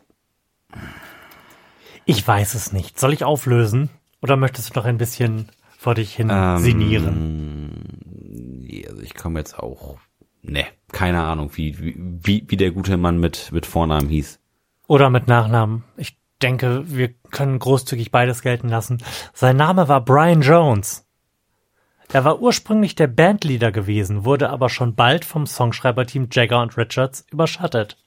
[2.04, 2.98] Ich weiß es nicht.
[2.98, 3.90] Soll ich auflösen?
[4.20, 7.84] Oder möchtest du noch ein bisschen vor dich hin Ähm, sinnieren?
[8.62, 9.98] Nee, also ich komme jetzt auch.
[10.42, 14.40] Ne, keine Ahnung, wie, wie, wie, wie der gute Mann mit, mit Vornamen hieß.
[14.86, 15.84] Oder mit Nachnamen?
[15.96, 18.98] Ich denke, wir können großzügig beides gelten lassen.
[19.34, 21.04] Sein Name war Brian Jones.
[22.12, 27.26] Er war ursprünglich der Bandleader gewesen, wurde aber schon bald vom Songschreiberteam Jagger und Richards
[27.30, 27.98] überschattet.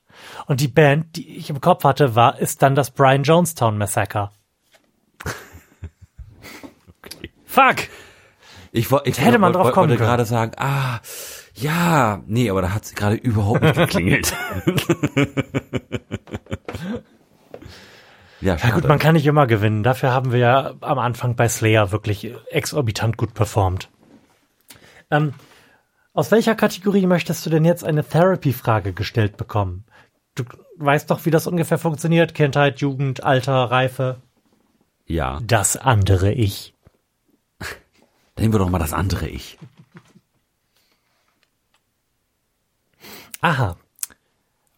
[0.48, 4.32] Und die Band, die ich im Kopf hatte, war, ist dann das Brian Jonestown Massacre.
[7.46, 7.76] Fuck!
[8.72, 10.00] Ich, wo- ich Hätte man drauf kommen können.
[10.00, 11.00] gerade sagen, ah,
[11.56, 14.34] ja, nee, aber da hat es gerade überhaupt nicht geklingelt.
[18.41, 19.84] ja, Ja gut, man kann nicht immer gewinnen.
[19.84, 23.89] Dafür haben wir ja am Anfang bei Slayer wirklich exorbitant gut performt.
[25.10, 25.34] Ähm,
[26.13, 29.86] aus welcher Kategorie möchtest du denn jetzt eine Therapy-Frage gestellt bekommen?
[30.36, 30.43] Du
[30.77, 32.34] weißt doch, wie das ungefähr funktioniert.
[32.34, 34.17] Kindheit, Jugend, Alter, Reife.
[35.06, 36.73] ja, Das andere Ich.
[38.38, 39.58] nehmen wir doch mal das andere Ich.
[43.41, 43.75] Aha.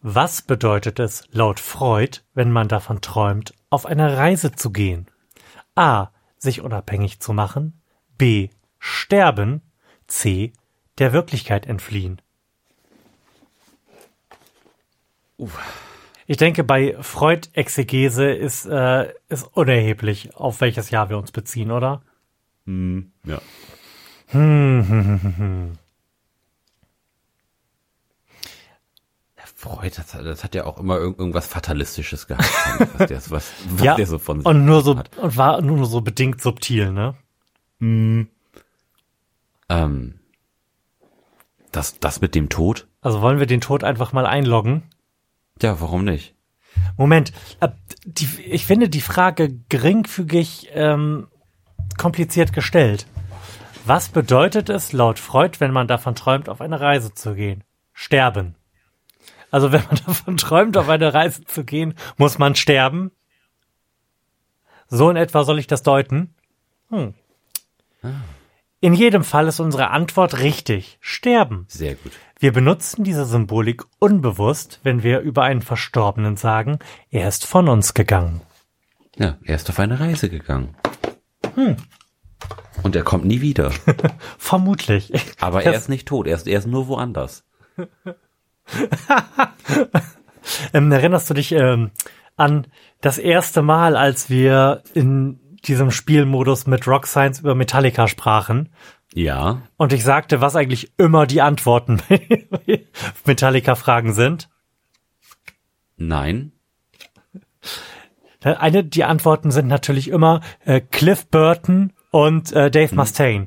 [0.06, 5.06] Was bedeutet es laut Freud, wenn man davon träumt, auf eine Reise zu gehen?
[5.76, 6.08] A.
[6.36, 7.80] Sich unabhängig zu machen.
[8.18, 8.50] B.
[8.78, 9.62] Sterben.
[10.06, 10.52] C.
[10.98, 12.20] Der Wirklichkeit entfliehen.
[16.26, 22.02] Ich denke, bei Freud-Exegese ist, äh, ist unerheblich, auf welches Jahr wir uns beziehen, oder?
[22.66, 23.40] Hm, ja.
[24.34, 25.83] Der
[29.64, 32.46] Freud, das, hat- das hat ja auch immer irgend, irgendwas Fatalistisches gehabt,
[32.98, 35.16] was der, was, was ja, der so von sich und nur so, hat.
[35.16, 37.14] und war nur so bedingt subtil, ne?
[37.80, 38.28] Ähm,
[41.72, 42.86] das, das mit dem Tod?
[43.00, 44.82] Also wollen wir den Tod einfach mal einloggen?
[45.62, 46.34] Ja, warum nicht?
[46.96, 47.68] Moment, äh,
[48.04, 51.28] die, ich finde die Frage geringfügig ähm,
[51.96, 53.06] kompliziert gestellt.
[53.86, 57.62] Was bedeutet es laut Freud, wenn man davon träumt, auf eine Reise zu gehen?
[57.92, 58.56] Sterben.
[59.54, 63.12] Also wenn man davon träumt, auf eine Reise zu gehen, muss man sterben?
[64.88, 66.34] So in etwa soll ich das deuten?
[66.90, 67.14] Hm.
[68.80, 70.98] In jedem Fall ist unsere Antwort richtig.
[71.00, 71.66] Sterben.
[71.68, 72.10] Sehr gut.
[72.40, 77.94] Wir benutzen diese Symbolik unbewusst, wenn wir über einen Verstorbenen sagen, er ist von uns
[77.94, 78.40] gegangen.
[79.14, 80.74] Ja, er ist auf eine Reise gegangen.
[82.82, 83.70] Und er kommt nie wieder.
[84.36, 85.12] Vermutlich.
[85.40, 87.44] Aber er ist nicht tot, er ist, er ist nur woanders.
[90.72, 91.90] Ähm, erinnerst du dich ähm,
[92.36, 92.66] an
[93.00, 98.70] das erste Mal, als wir in diesem Spielmodus mit Rock Science über Metallica sprachen?
[99.14, 102.02] Ja, Und ich sagte, was eigentlich immer die Antworten
[103.24, 104.48] Metallica-Fragen sind.
[105.96, 106.52] nein,
[108.42, 113.46] Eine, die Antworten sind natürlich immer äh, Cliff Burton und äh, Dave Mustaine.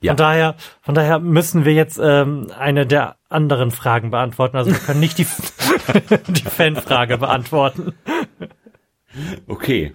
[0.00, 0.12] Ja.
[0.12, 4.56] Von daher, von daher müssen wir jetzt ähm, eine der anderen Fragen beantworten.
[4.56, 5.26] Also wir können nicht die,
[6.28, 7.94] die Fanfrage beantworten.
[9.46, 9.94] okay.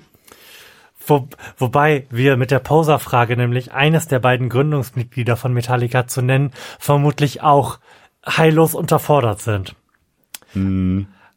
[1.08, 6.52] Wo, wobei wir mit der Poser-Frage nämlich eines der beiden Gründungsmitglieder von Metallica zu nennen,
[6.80, 7.80] vermutlich auch
[8.26, 9.76] heillos unterfordert sind.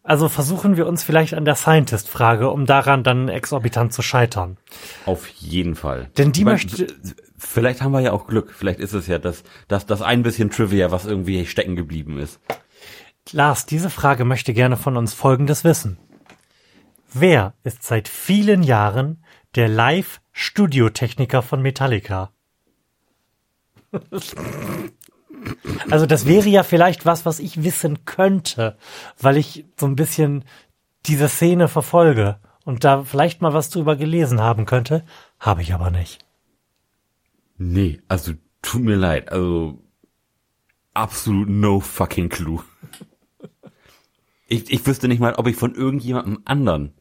[0.09, 4.57] Also versuchen wir uns vielleicht an der Scientist-Frage, um daran dann exorbitant zu scheitern.
[5.05, 6.09] Auf jeden Fall.
[6.17, 6.87] Denn die Aber möchte-
[7.37, 8.55] Vielleicht haben wir ja auch Glück.
[8.57, 12.41] Vielleicht ist es ja das, das, das ein bisschen Trivia, was irgendwie stecken geblieben ist.
[13.33, 15.99] Lars, diese Frage möchte gerne von uns Folgendes wissen.
[17.13, 19.23] Wer ist seit vielen Jahren
[19.57, 22.33] der Live-Studiotechniker von Metallica?
[25.91, 28.77] Also das wäre ja vielleicht was, was ich wissen könnte,
[29.19, 30.45] weil ich so ein bisschen
[31.07, 35.05] diese Szene verfolge und da vielleicht mal was drüber gelesen haben könnte,
[35.39, 36.25] habe ich aber nicht.
[37.57, 38.33] Nee, also
[38.63, 39.83] tut mir leid, also
[40.95, 42.63] absolut no fucking clue.
[44.47, 46.95] Ich, ich wüsste nicht mal, ob ich von irgendjemandem anderen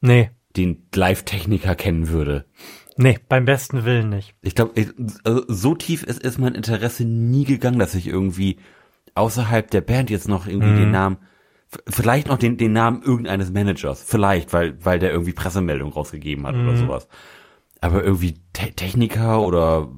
[0.00, 2.46] Nee, den Live-Techniker kennen würde.
[2.96, 4.34] Nee, beim besten Willen nicht.
[4.42, 4.72] Ich glaube,
[5.24, 8.58] also so tief ist, ist mein Interesse nie gegangen, dass ich irgendwie
[9.14, 11.16] außerhalb der Band jetzt noch irgendwie den Namen,
[11.72, 16.46] f- vielleicht noch den, den Namen irgendeines Managers, vielleicht, weil, weil der irgendwie Pressemeldung rausgegeben
[16.46, 17.08] hat oder sowas.
[17.80, 19.88] Aber irgendwie Te Techniker oder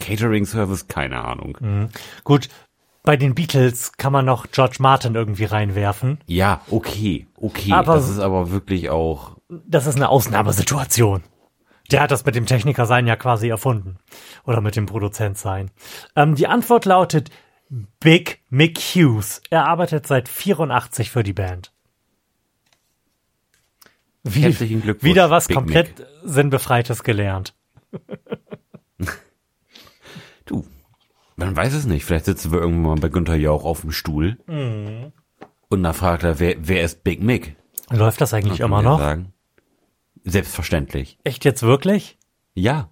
[0.00, 1.88] Catering Service, keine Ahnung.
[2.24, 2.48] Gut,
[3.04, 6.18] bei den Beatles kann man noch George Martin irgendwie reinwerfen.
[6.26, 7.72] Ja, okay, okay.
[7.72, 11.22] Aber- das ist aber wirklich auch, Das ist eine Ausnahmesituation.
[11.90, 13.98] Der hat das mit dem Techniker sein ja quasi erfunden.
[14.44, 15.70] Oder mit dem Produzent sein.
[16.16, 17.30] Ähm, die Antwort lautet
[18.00, 19.40] Big Mick Hughes.
[19.50, 21.72] Er arbeitet seit 84 für die Band.
[24.22, 27.54] Wie, Herzlichen Glückwunsch, wieder was Big komplett sinnbefreites gelernt.
[30.44, 30.66] du,
[31.36, 32.04] man weiß es nicht.
[32.04, 34.38] Vielleicht sitzen wir irgendwann mal bei Günther Jauch auf dem Stuhl.
[34.46, 35.12] Mhm.
[35.68, 37.56] Und dann fragt er, wer, wer ist Big Mick?
[37.90, 38.98] Läuft das eigentlich immer noch?
[38.98, 39.32] Sagen.
[40.30, 41.18] Selbstverständlich.
[41.24, 42.18] Echt jetzt wirklich?
[42.54, 42.90] Ja.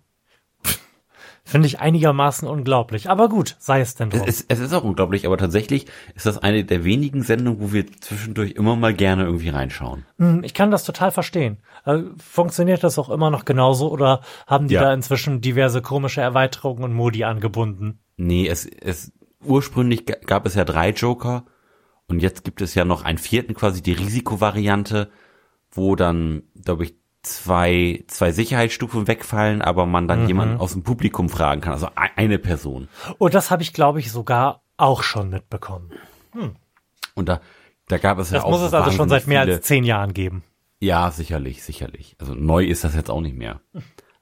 [1.49, 3.09] Finde ich einigermaßen unglaublich.
[3.09, 4.29] Aber gut, sei es denn Es, drum.
[4.29, 7.87] es, es ist auch unglaublich, aber tatsächlich ist das eine der wenigen Sendungen, wo wir
[8.01, 10.05] zwischendurch immer mal gerne irgendwie reinschauen.
[10.19, 11.59] Hm, Ich kann das total verstehen.
[11.85, 14.83] Äh, Funktioniert das auch immer noch genauso oder haben die Ja.
[14.83, 18.01] da inzwischen diverse komische Erweiterungen und Modi angebunden?
[18.17, 19.13] Nee, es, es
[19.45, 21.45] ursprünglich ga- gab es ja drei Joker
[22.09, 25.11] und jetzt gibt es ja noch einen vierten, quasi die Risikovariante,
[25.71, 26.97] wo dann, glaube ich,
[27.27, 32.11] zwei, zwei Sicherheitsstufen wegfallen, aber man dann jemanden aus dem Publikum fragen kann, also ei-
[32.17, 32.89] eine Person.
[33.19, 35.91] Und das habe ich, glaube ich, sogar auch schon mitbekommen.
[37.15, 37.41] Und da,
[37.89, 39.85] da gab es ja Das auch muss es also schon seit mehr viele, als zehn
[39.85, 40.45] Jahren geben.
[40.81, 42.17] Ja, sicherlich, sicherlich.
[42.19, 43.61] Also neu ist das jetzt auch nicht mehr.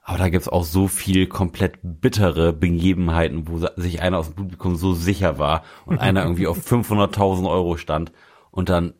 [0.01, 4.75] Aber da gibt's auch so viel komplett bittere Begebenheiten, wo sich einer aus dem Publikum
[4.75, 8.11] so sicher war und einer irgendwie auf 500.000 Euro stand
[8.51, 8.93] und dann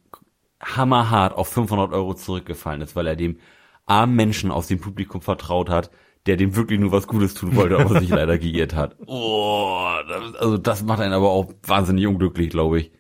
[0.62, 3.38] hammerhart auf 500 Euro zurückgefallen ist, weil er dem
[3.86, 5.92] armen Menschen aus dem Publikum vertraut hat,
[6.26, 8.96] der dem wirklich nur was Gutes tun wollte, aber sich leider geirrt hat.
[9.06, 12.92] Oh, das, also das macht einen aber auch wahnsinnig unglücklich, glaube ich.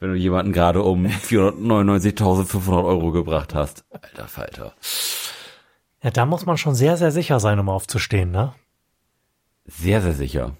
[0.00, 3.84] Wenn du jemanden gerade um 499.500 Euro gebracht hast.
[3.90, 4.74] Alter Falter.
[6.02, 8.54] Ja, da muss man schon sehr, sehr sicher sein, um aufzustehen, ne?
[9.64, 10.56] Sehr, sehr sicher.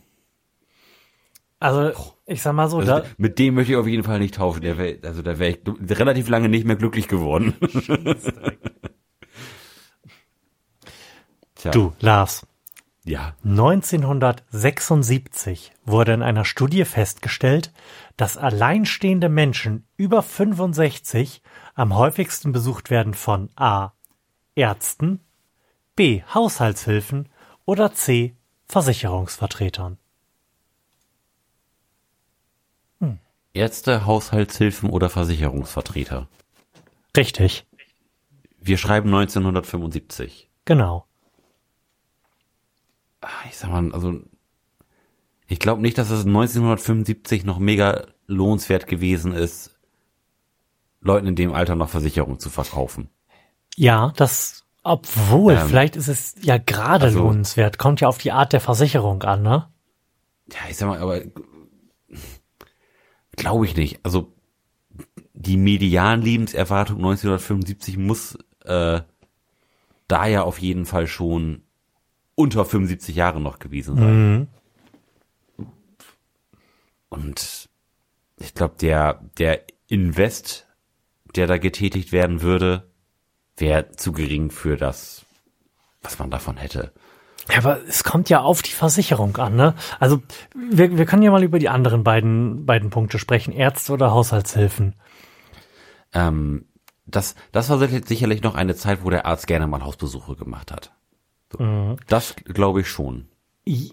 [1.61, 1.93] Also,
[2.27, 4.63] ich sag mal so, Also, da, mit dem möchte ich auf jeden Fall nicht tauschen.
[4.63, 5.61] Der wär, also da wäre ich
[5.99, 7.55] relativ lange nicht mehr glücklich geworden.
[11.59, 12.47] Tja, du, Lars,
[13.05, 13.35] Ja.
[13.45, 17.73] 1976 wurde in einer Studie festgestellt,
[18.17, 21.43] dass alleinstehende Menschen über 65
[21.75, 23.93] am häufigsten besucht werden von A.
[24.55, 25.21] Ärzten,
[25.95, 26.23] B.
[26.35, 27.29] Haushaltshilfen
[27.65, 28.35] oder C.
[28.67, 29.99] Versicherungsvertretern.
[33.55, 36.29] Ärzte, Haushaltshilfen oder Versicherungsvertreter.
[37.17, 37.67] Richtig,
[38.61, 40.49] Wir schreiben 1975.
[40.65, 41.07] genau.
[43.49, 44.21] Ich sag mal, also
[45.47, 49.75] ich glaube nicht, dass es 1975 noch mega lohnenswert gewesen ist,
[51.01, 53.09] Leuten in dem Alter noch Versicherung zu verkaufen.
[53.77, 58.33] Ja, das, obwohl, Ähm, vielleicht ist es ja gerade also- lohnenswert, kommt ja auf die
[58.33, 59.69] Art der Versicherung an, ne?
[60.53, 61.23] Ja, ich sag mal, aber
[63.33, 64.01] glaube ich nicht.
[64.03, 64.33] Also
[65.33, 69.01] die Median-Lebenserwartung 1975 muss äh,
[70.09, 71.63] da ja auf jeden Fall schon
[72.39, 74.33] unter 75 Jahre noch gewesen sein.
[74.39, 74.47] Mhm.
[77.09, 77.69] Und
[78.39, 80.67] ich glaube, der, der Invest,
[81.35, 82.89] der da getätigt werden würde,
[83.57, 85.25] wäre zu gering für das,
[86.03, 86.93] was man davon hätte.
[87.51, 89.75] Ja, aber es kommt ja auf die Versicherung an, ne?
[89.99, 90.23] Also
[90.55, 94.95] wir, wir können ja mal über die anderen beiden, beiden Punkte sprechen, Ärzte oder Haushaltshilfen.
[96.13, 96.67] Ähm,
[97.07, 100.71] das, das war sicher- sicherlich noch eine Zeit, wo der Arzt gerne mal Hausbesuche gemacht
[100.71, 100.93] hat.
[101.57, 101.97] So.
[102.09, 103.27] Das glaube ich schon.
[103.67, 103.93] I-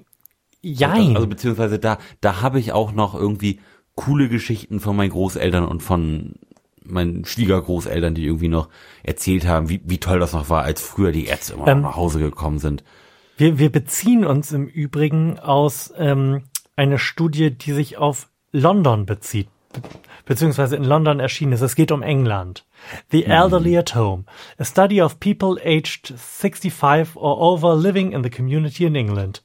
[0.62, 1.16] Jein.
[1.16, 3.60] Also beziehungsweise da, da habe ich auch noch irgendwie
[3.96, 6.34] coole Geschichten von meinen Großeltern und von
[6.84, 8.70] meinen Schwiegergroßeltern, die irgendwie noch
[9.04, 11.90] erzählt haben, wie, wie toll das noch war, als früher die Ärzte immer Ähm, noch
[11.92, 12.84] nach Hause gekommen sind.
[13.38, 16.44] wir, wir beziehen uns im Übrigen aus ähm,
[16.76, 19.48] einer Studie, die sich auf London bezieht.
[20.26, 21.62] beziehungsweise in London erschienen ist.
[21.62, 22.66] Es geht um England.
[23.12, 24.26] The Elderly at Home.
[24.60, 29.42] A study of people aged 65 or over living in the community in England.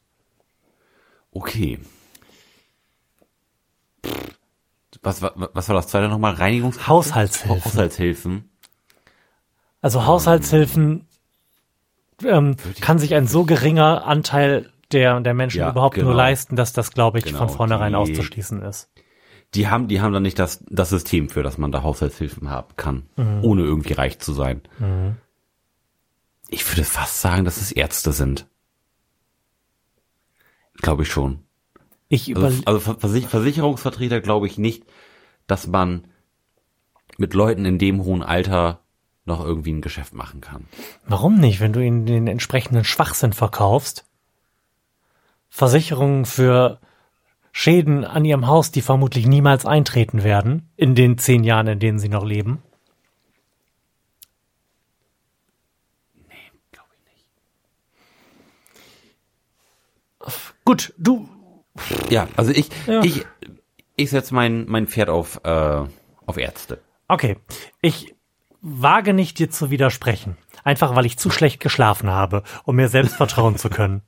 [1.34, 1.78] Okay.
[5.02, 6.34] Was, was, was war das zweite nochmal?
[6.34, 7.64] Reinigungs Haushaltshilfen.
[7.64, 8.50] Haushaltshilfen.
[9.80, 11.06] Also Haushaltshilfen
[12.24, 16.16] ähm, kann sich ein so geringer Anteil der, der Menschen Ja, überhaupt nur genau.
[16.16, 18.90] leisten, dass das, glaube ich, Genau, von vornherein die- auszuschließen ist.
[19.54, 22.76] Die haben, die haben dann nicht das, das System für, dass man da Haushaltshilfen haben
[22.76, 23.08] kann,
[23.42, 24.62] ohne irgendwie reich zu sein.
[26.48, 28.46] Ich würde fast sagen, dass es Ärzte sind.
[30.76, 31.40] Glaube ich schon.
[32.08, 34.84] Ich über Also, also Ver- Versich Versicherungsvertreter glaube ich nicht,
[35.46, 36.06] dass man
[37.18, 38.80] mit Leuten in dem hohen Alter
[39.24, 40.66] noch irgendwie ein Geschäft machen kann.
[41.06, 44.06] Warum nicht, wenn du ihnen den entsprechenden Schwachsinn verkaufst?
[45.48, 46.80] Versicherungen für
[47.52, 51.98] Schäden an ihrem Haus, die vermutlich niemals eintreten werden, in den zehn Jahren, in denen
[51.98, 52.62] sie noch leben.
[56.72, 57.12] Glaube ich
[60.24, 60.46] nicht.
[60.64, 61.28] Gut, du,
[62.08, 63.02] Ja, also ich, Ja.
[63.02, 63.24] ich,
[63.96, 65.82] ich setze mein, mein Pferd auf, äh,
[66.26, 66.80] auf Ärzte.
[67.08, 67.36] okay,
[67.80, 68.14] ich
[68.62, 73.14] wage nicht dir zu widersprechen, einfach weil ich zu schlecht geschlafen habe, um mir selbst
[73.16, 74.02] vertrauen zu können.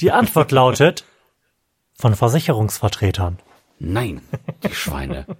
[0.00, 1.04] Die Antwort lautet
[1.94, 3.38] von Versicherungsvertretern.
[3.78, 4.20] Nein,
[4.62, 5.26] die Schweine.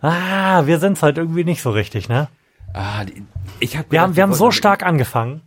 [0.00, 2.28] Ah, wir sind's halt irgendwie nicht so richtig, ne?
[2.72, 3.04] ah,
[3.58, 5.42] ich hab Wir gedacht, haben, die wir haben so stark angefangen.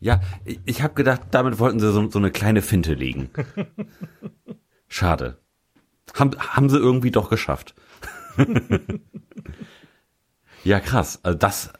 [0.00, 3.30] Ja, ich, ich habe gedacht, damit wollten sie so, so eine kleine Finte legen.
[4.88, 5.38] Schade.
[6.14, 7.74] Haben, haben sie irgendwie doch geschafft.
[10.64, 11.20] ja, krass.
[11.22, 11.72] Also das,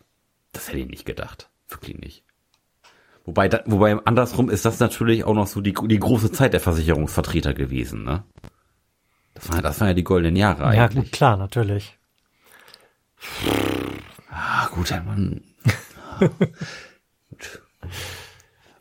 [0.52, 1.50] das hätte ich nicht gedacht.
[1.68, 2.24] Wirklich nicht.
[3.24, 6.60] Wobei, da, wobei andersrum ist das natürlich auch noch so die, die große Zeit der
[6.60, 8.24] Versicherungsvertreter gewesen, ne?
[9.34, 11.04] Das waren, das waren ja die goldenen Jahre Ja, eigentlich.
[11.04, 11.96] gut, klar, natürlich.
[14.30, 15.42] Ah, gut, hätte man,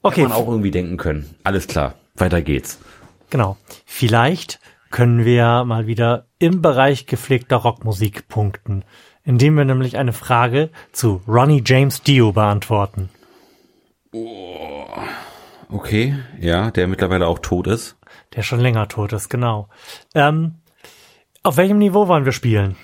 [0.03, 1.35] Okay, hätte man auch irgendwie denken können.
[1.43, 2.79] Alles klar, weiter geht's.
[3.29, 3.57] genau.
[3.85, 8.83] Vielleicht können wir mal wieder im Bereich gepflegter Rockmusik punkten,
[9.23, 13.09] indem wir nämlich eine Frage zu Ronnie James Dio beantworten.
[15.69, 17.97] Okay, ja, der mittlerweile auch tot ist.
[18.35, 19.69] Der schon länger tot ist, genau.
[20.13, 20.55] Ähm,
[21.43, 22.75] auf welchem Niveau wollen wir spielen?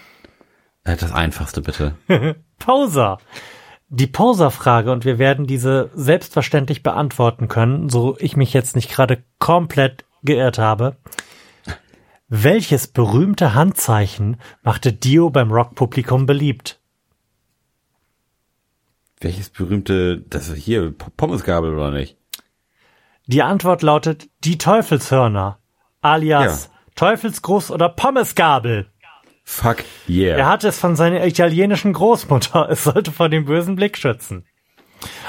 [0.84, 1.96] Äh, Das einfachste bitte.
[2.60, 3.18] Poser.
[3.90, 9.24] Die Poser-Frage, und wir werden diese selbstverständlich beantworten können, so ich mich jetzt nicht gerade
[9.40, 10.98] komplett geirrt habe.
[12.30, 16.77] Welches berühmte Handzeichen machte Dio beim Rockpublikum beliebt?
[19.20, 22.18] Welches berühmte, das ist hier, Pommesgabel oder nicht?
[23.26, 25.60] Die Antwort lautet die Teufelshörner,
[26.02, 28.92] alias Teufelsgruß oder Pommesgabel.
[29.44, 30.38] Fuck yeah.
[30.38, 32.68] Er hatte es von seiner italienischen Großmutter.
[32.72, 34.46] Es sollte vor dem bösen Blick schützen.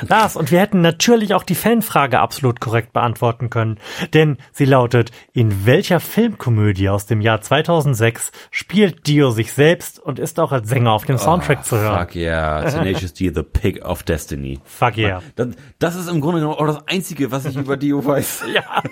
[0.07, 3.79] Lars, und wir hätten natürlich auch die Fanfrage absolut korrekt beantworten können,
[4.15, 10.19] denn sie lautet, in welcher Filmkomödie aus dem Jahr 2006 spielt Dio sich selbst und
[10.19, 12.07] ist auch als Sänger auf dem Soundtrack zu hören?
[12.07, 12.71] Fuck yeah.
[12.71, 14.61] Tenacious D, The Pig of Destiny.
[14.65, 15.23] Fuck yeah.
[15.37, 18.45] Das, das ist im Grunde genommen auch das Einzige, was ich über Dio weiß.
[18.55, 18.83] Ja.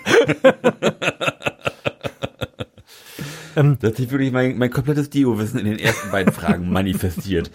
[3.55, 7.49] Das hat sich wirklich mein, mein komplettes Dio-Wissen in den ersten beiden Fragen manifestiert.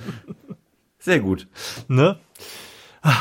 [0.98, 1.46] Sehr gut.
[1.86, 2.18] Ne?
[3.02, 3.16] Ah.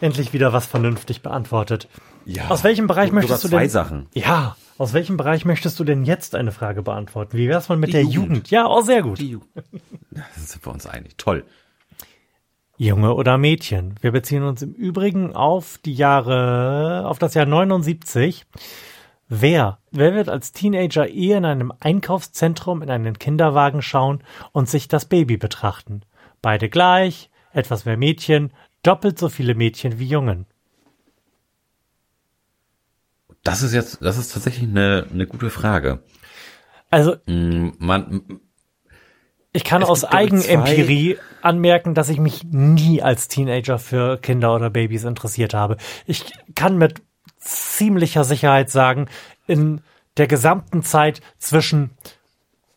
[0.00, 1.88] Endlich wieder was vernünftig beantwortet.
[2.24, 2.48] Ja.
[2.48, 3.70] Aus welchem Bereich möchtest du zwei denn?
[3.70, 4.06] Sachen.
[4.12, 7.36] Ja, aus welchem Bereich möchtest du denn jetzt eine Frage beantworten?
[7.38, 8.14] Wie wär's mal mit Die der Jugend.
[8.28, 8.50] Jugend?
[8.50, 9.18] Ja, auch sehr gut.
[9.18, 9.42] Die Ju-
[10.14, 11.16] Ja, Das sind wir uns einig.
[11.16, 11.44] Toll.
[12.76, 13.94] Junge oder Mädchen?
[14.02, 18.44] Wir beziehen uns im Übrigen auf die Jahre, auf das Jahr 79.
[19.28, 24.22] Wer, wer wird als Teenager eher in einem Einkaufszentrum in einen Kinderwagen schauen
[24.52, 26.02] und sich das Baby betrachten?
[26.42, 30.46] Beide gleich, etwas mehr Mädchen, doppelt so viele Mädchen wie Jungen.
[33.42, 36.02] Das ist jetzt, das ist tatsächlich eine, eine gute Frage.
[36.90, 38.22] Also Mm, Man,
[39.52, 45.04] Ich kann aus Eigenempirie anmerken, dass ich mich nie als Teenager für Kinder oder Babys
[45.04, 45.76] interessiert habe.
[46.06, 47.02] Ich kann mit
[47.38, 49.08] ziemlicher Sicherheit sagen,
[49.46, 49.80] in
[50.16, 51.90] der gesamten Zeit zwischen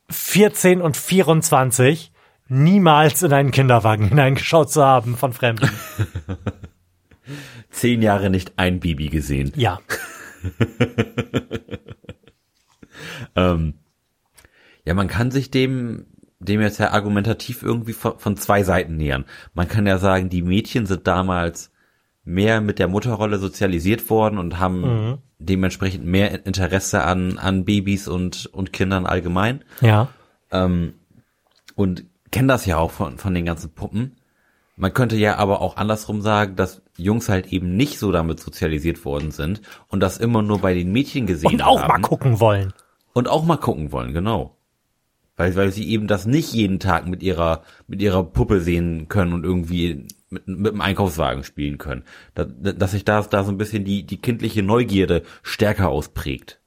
[0.10, 2.12] 14 und 24
[2.50, 5.70] niemals in einen Kinderwagen hineingeschaut zu haben von Fremden.
[7.70, 9.54] zehn Jahre nicht ein Baby gesehen.
[9.56, 9.80] Ja,
[13.36, 13.76] Ähm,
[14.86, 16.06] ja, man kann sich dem,
[16.39, 19.26] dem jetzt ja argumentativ irgendwie von, von zwei Seiten nähern.
[19.54, 21.72] Man kann ja sagen, die Mädchen sind damals
[22.24, 28.45] mehr mit der Mutterrolle sozialisiert worden und haben dementsprechend mehr Interesse an, an Babys und,
[28.47, 29.64] und Kindern allgemein.
[29.82, 30.10] ja,
[30.52, 30.95] Ähm,
[31.76, 34.16] und kenne das ja auch von, von den ganzen Puppen.
[34.76, 39.04] Man könnte ja aber auch andersrum sagen, dass Jungs halt eben nicht so damit sozialisiert
[39.04, 41.88] worden sind und das immer nur bei den Mädchen gesehen Und auch haben.
[41.90, 42.74] mal gucken wollen.
[43.14, 44.56] Und auch mal gucken wollen, genau.
[45.36, 49.34] Weil, weil sie eben das nicht jeden Tag mit ihrer, mit ihrer Puppe sehen können
[49.34, 52.04] und irgendwie mit, mit dem Einkaufswagen spielen können.
[52.36, 56.62] Da, dass sich da, da so ein bisschen die, die kindliche Neugierde stärker ausprägt.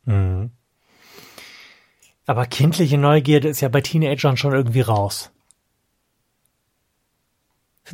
[2.26, 5.30] Aber kindliche Neugierde ist ja bei Teenagern schon irgendwie raus.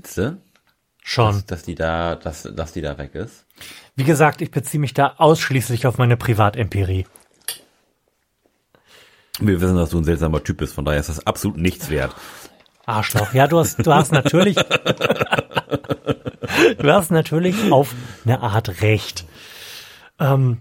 [0.02, 0.40] Du?
[1.02, 1.34] Schon.
[1.34, 3.46] Dass, dass die da, dass, dass die da weg ist?
[3.96, 7.06] Wie gesagt, ich beziehe mich da ausschließlich auf meine Privatempirie.
[9.40, 12.14] Wir wissen, dass du ein seltsamer Typ bist, von daher ist das absolut nichts wert.
[12.86, 13.32] Arschloch.
[13.34, 14.56] Ja, du hast, du hast natürlich,
[16.78, 17.94] du hast natürlich auf
[18.24, 19.26] eine Art recht.
[20.18, 20.58] Ähm,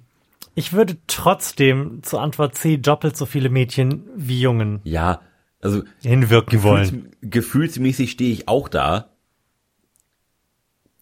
[0.53, 5.21] ich würde trotzdem zur Antwort C doppelt so viele Mädchen wie Jungen Ja,
[5.61, 6.83] also hinwirken wollen.
[6.83, 9.09] gefühls, gefühlsmäßig stehe ich auch da.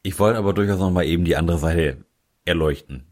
[0.06, 2.06] Ich wollte aber durchaus noch mal eben die andere Seite
[2.45, 3.08] erleuchten.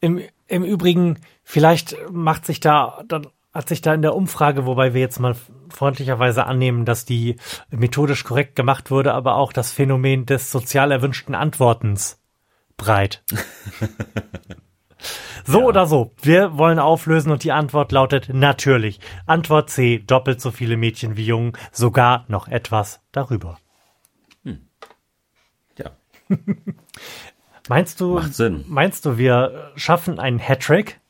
[0.00, 4.94] Im, Im Übrigen, vielleicht macht sich da, dann hat sich da in der Umfrage, wobei
[4.94, 5.36] wir jetzt mal
[5.68, 7.36] freundlicherweise annehmen, dass die
[7.70, 12.18] methodisch korrekt gemacht wurde, aber auch das Phänomen des sozial erwünschten Antwortens
[12.78, 13.22] breit.
[15.44, 18.98] so oder so, wir wollen auflösen und die Antwort lautet natürlich.
[19.26, 23.58] Antwort C, doppelt so viele Mädchen wie Jungen, sogar noch etwas darüber.
[27.68, 28.64] Meinst du, Macht Sinn.
[28.68, 31.00] meinst du, wir schaffen einen Hattrick?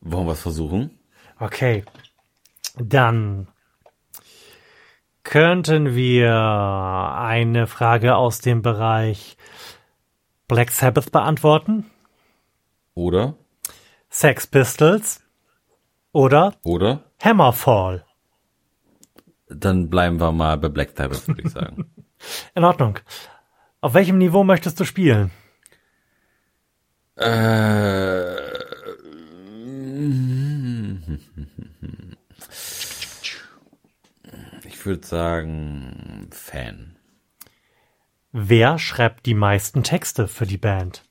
[0.00, 0.98] Wollen wir es versuchen?
[1.38, 1.84] Okay.
[2.76, 3.46] Dann
[5.22, 9.36] könnten wir eine Frage aus dem Bereich
[10.48, 11.88] Black Sabbath beantworten,
[12.94, 13.34] Oder?
[14.10, 15.22] Sex Pistols
[16.12, 17.04] oder Oder?
[17.22, 18.04] Hammerfall.
[19.48, 21.90] Dann bleiben wir mal bei Black Sabbath, würde ich sagen.
[22.54, 22.98] In Ordnung.
[23.80, 25.30] Auf welchem Niveau möchtest du spielen?
[27.16, 28.48] äh,
[34.64, 36.96] ich würde sagen Fan.
[38.32, 41.02] Wer schreibt die meisten Texte für die Band?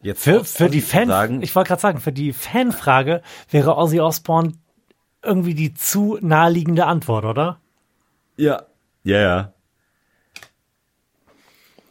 [0.00, 4.00] Jetzt Für, für die Fan, sagen, ich wollte gerade sagen, für die Fanfrage wäre Ozzy
[4.00, 4.52] Osbourne
[5.22, 7.60] irgendwie die zu naheliegende Antwort, oder?
[8.36, 8.67] Ja.
[9.08, 9.52] Ja, ja.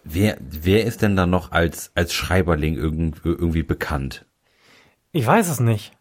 [0.04, 4.28] Wer, wer ist denn da noch als, als Schreiberling irgend, irgendwie bekannt?
[5.14, 5.94] Ich weiß es nicht.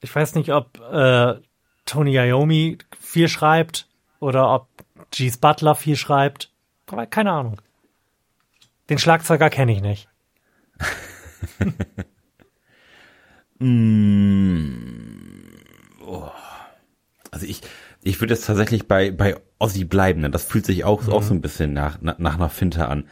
[0.00, 1.34] Ich weiß nicht, ob äh,
[1.84, 3.86] Tony Iommi viel schreibt
[4.18, 4.68] oder ob
[5.12, 6.50] Jeez Butler viel schreibt.
[6.86, 7.60] Aber keine Ahnung.
[8.88, 10.08] Den Schlagzeuger kenne ich nicht.
[17.30, 17.62] Also ich,
[18.02, 20.30] ich würde jetzt tatsächlich bei, bei Ozzy bleiben, ne?
[20.30, 23.04] das fühlt sich auch, auch so ein bisschen nach, nach, nach Finte an.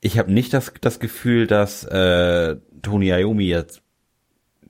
[0.00, 3.82] Ich habe nicht das, das Gefühl, dass äh, Tony Iommi jetzt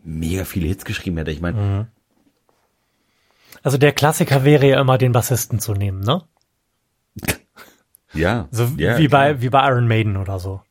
[0.02, 1.30] mega viele Hits geschrieben hätte.
[1.30, 1.58] Ich meine,
[3.62, 6.22] Also der Klassiker wäre ja immer, den Bassisten zu nehmen, ne?
[8.14, 8.48] ja.
[8.50, 9.34] So ja, wie klar.
[9.34, 10.62] bei wie bei Iron Maiden oder so.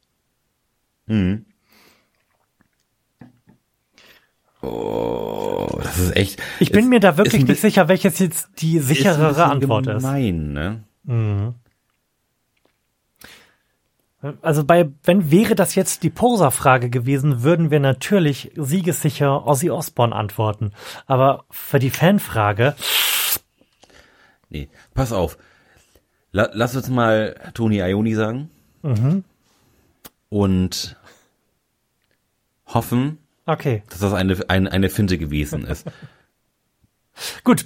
[4.62, 6.42] Oh, das ist echt.
[6.60, 9.44] Ich bin ist- mir da ist wirklich nicht sicher, welches jetzt die ist sicherere bisschen
[9.52, 10.02] Antwort ist.
[10.04, 10.84] gemein, ne?
[14.42, 20.14] Also bei, wenn wäre das jetzt die Poser-Frage gewesen, würden wir natürlich siegessicher Ozzy Osbourne
[20.14, 20.72] antworten.
[21.08, 22.76] Aber für die Fanfrage,
[24.52, 25.38] Nee, pass auf.
[26.32, 28.50] La, lass uns mal Tony Ioni sagen.
[30.30, 30.98] Und
[32.66, 33.20] hoffen,
[33.52, 35.86] okay, dass das eine, eine, eine Finte gewesen ist.
[37.44, 37.66] gut.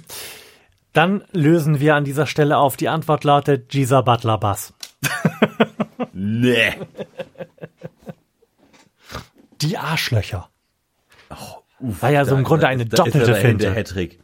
[0.92, 2.76] Dann lösen wir an dieser Stelle auf.
[2.76, 4.72] Die Antwort lautet Gisa Butler Bass.
[6.12, 6.72] nee.
[9.60, 10.50] Die Arschlöcher.
[11.80, 13.66] War ja so im Grunde eine da, doppelte ist ja dahin Finte.
[13.66, 14.20] Der Hattrick.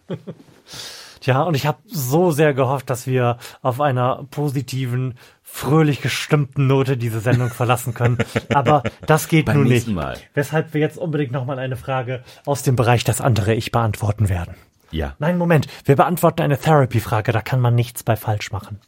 [1.20, 6.96] Tja, und ich habe so sehr gehofft, dass wir auf einer positiven, fröhlich gestimmten Note
[6.96, 8.18] diese Sendung verlassen können.
[8.54, 9.88] Aber das geht nun nicht.
[9.88, 10.16] Mal.
[10.34, 14.54] Weshalb wir jetzt unbedingt nochmal eine Frage aus dem Bereich das andere Ich beantworten werden.
[14.90, 15.68] Ja, Nein, Moment.
[15.84, 17.32] Wir beantworten eine Therapy-Frage.
[17.32, 18.80] Da kann man nichts bei falsch machen.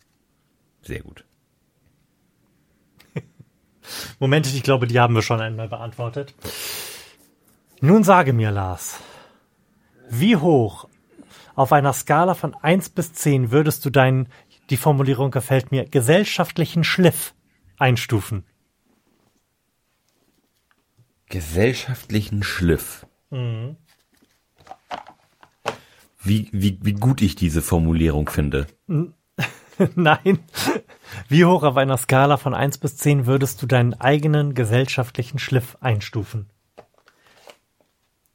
[0.83, 1.25] sehr gut.
[4.19, 6.35] Moment, ich glaube, die haben wir schon einmal beantwortet.
[7.81, 8.99] Nun sage mir, Lars,
[10.09, 10.89] wie hoch
[11.55, 14.29] auf einer Skala von 1 bis 10 würdest du deinen,
[14.71, 17.35] die Formulierung gefällt mir, gesellschaftlichen Schliff
[17.79, 18.45] einstufen?
[21.33, 23.07] gesellschaftlichen Schliff.
[23.31, 23.77] Mhm.
[26.23, 28.67] Wie, wie, wie gut ich diese Formulierung finde.
[29.97, 30.39] Nein.
[31.29, 35.79] Wie hoch auf einer Skala von 1 bis 10 würdest du deinen eigenen gesellschaftlichen Schliff
[35.81, 36.51] einstufen?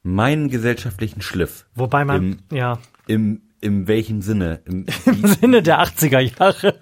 [0.01, 1.67] Meinen gesellschaftlichen Schliff.
[1.75, 2.79] Wobei man, Im, ja.
[3.07, 4.61] Im, im welchen Sinne?
[4.65, 6.81] Im, Im Sinne der 80er Jahre.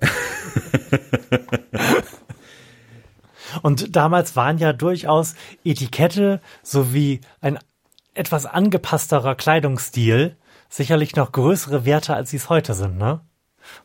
[3.62, 5.34] Und damals waren ja durchaus
[5.64, 7.58] Etikette sowie ein
[8.14, 10.36] etwas angepassterer Kleidungsstil
[10.68, 13.20] sicherlich noch größere Werte, als sie es heute sind, ne?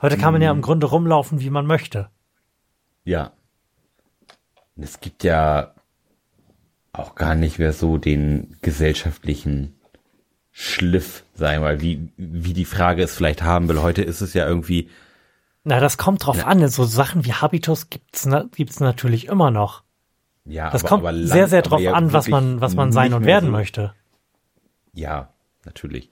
[0.01, 0.61] Heute kann man ja im mhm.
[0.61, 2.09] Grunde rumlaufen, wie man möchte.
[3.05, 3.31] Ja.
[4.75, 5.73] Es gibt ja
[6.91, 9.78] auch gar nicht mehr so den gesellschaftlichen
[10.61, 13.81] Schliff, sagen wir mal, wie, wie die Frage es vielleicht haben will.
[13.81, 14.89] Heute ist es ja irgendwie.
[15.63, 16.47] Na, das kommt drauf ja.
[16.47, 16.67] an.
[16.67, 19.83] So Sachen wie Habitus gibt's, gibt's natürlich immer noch.
[20.43, 22.91] Ja, das aber, kommt aber lang, sehr, sehr drauf ja an, was man, was man
[22.91, 23.51] sein und werden so.
[23.53, 23.93] möchte.
[24.91, 25.29] Ja,
[25.63, 26.09] natürlich.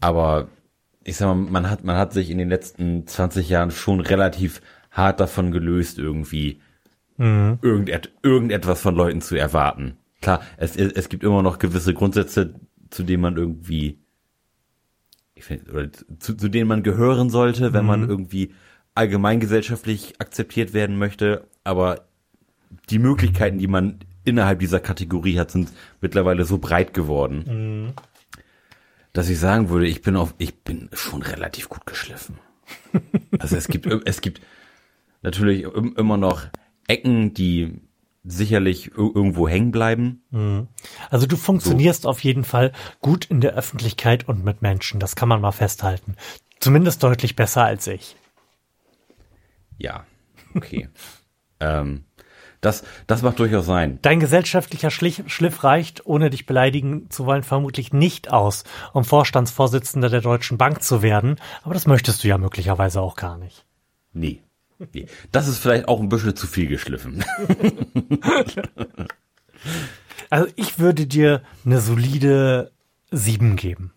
[0.00, 0.48] Aber
[1.04, 4.60] ich sag mal, man hat, man hat sich in den letzten 20 Jahren schon relativ
[4.90, 6.60] hart davon gelöst, irgendwie
[7.16, 7.60] mhm.
[7.62, 9.98] irgendet, irgendetwas von Leuten zu erwarten.
[10.20, 12.54] Klar, es, es gibt immer noch gewisse Grundsätze,
[12.90, 13.98] zu denen man irgendwie,
[15.34, 17.86] ich find, oder zu, zu denen man gehören sollte, wenn mhm.
[17.86, 18.54] man irgendwie
[18.94, 22.06] allgemeingesellschaftlich akzeptiert werden möchte, aber
[22.90, 27.92] die Möglichkeiten, die man innerhalb dieser Kategorie hat, sind mittlerweile so breit geworden, mhm.
[29.12, 32.38] dass ich sagen würde, ich bin auf, ich bin schon relativ gut geschliffen.
[33.38, 34.40] also es gibt, es gibt
[35.22, 36.46] natürlich immer noch
[36.88, 37.80] Ecken, die
[38.26, 40.24] sicherlich irgendwo hängen bleiben.
[40.30, 40.68] Mhm.
[41.10, 42.08] Also du funktionierst so.
[42.08, 45.00] auf jeden Fall gut in der Öffentlichkeit und mit Menschen.
[45.00, 46.16] Das kann man mal festhalten.
[46.60, 48.16] Zumindest deutlich besser als ich.
[49.78, 50.04] Ja,
[50.54, 50.88] okay.
[51.60, 52.04] ähm,
[52.60, 54.00] das, das macht durchaus sein.
[54.02, 60.08] Dein gesellschaftlicher Schliff, Schliff reicht, ohne dich beleidigen zu wollen, vermutlich nicht aus, um Vorstandsvorsitzender
[60.08, 61.36] der Deutschen Bank zu werden.
[61.62, 63.66] Aber das möchtest du ja möglicherweise auch gar nicht.
[64.12, 64.42] Nee.
[65.32, 67.24] Das ist vielleicht auch ein bisschen zu viel geschliffen.
[70.30, 72.72] also ich würde dir eine solide
[73.10, 73.92] sieben geben.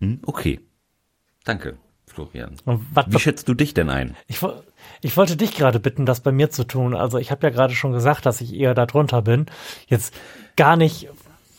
[0.00, 0.60] Hm, okay.
[1.44, 1.78] Danke.
[2.06, 2.56] Florian.
[3.06, 4.16] Wie schätzt du dich denn ein?
[4.26, 4.40] Ich,
[5.00, 6.94] ich wollte dich gerade bitten, das bei mir zu tun.
[6.94, 9.46] Also ich habe ja gerade schon gesagt, dass ich eher da drunter bin.
[9.86, 10.14] Jetzt
[10.56, 11.08] gar nicht,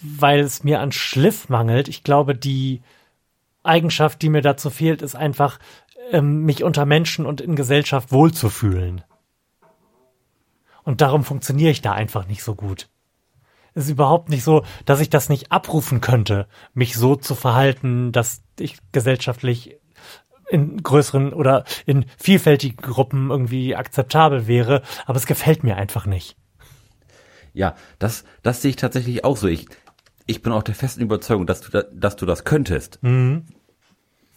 [0.02, 1.88] weil es mir an Schliff mangelt.
[1.88, 2.84] Ich glaube, die
[3.64, 5.58] Eigenschaft, die mir dazu fehlt, ist einfach,
[6.12, 9.04] ähm, mich unter Menschen und in Gesellschaft wohlzufühlen.
[10.84, 12.90] Und darum funktioniere ich da einfach nicht so gut.
[13.74, 18.12] Es ist überhaupt nicht so, dass ich das nicht abrufen könnte, mich so zu verhalten,
[18.12, 19.78] dass ich gesellschaftlich
[20.50, 26.38] in größeren oder in vielfältigen Gruppen irgendwie akzeptabel wäre, aber es gefällt mir einfach nicht.
[27.54, 29.48] Ja, das, das sehe ich tatsächlich auch so.
[29.48, 29.68] Ich,
[30.26, 33.00] ich bin auch der festen Überzeugung, dass du, da, dass du das könntest.
[33.02, 33.46] Mhm.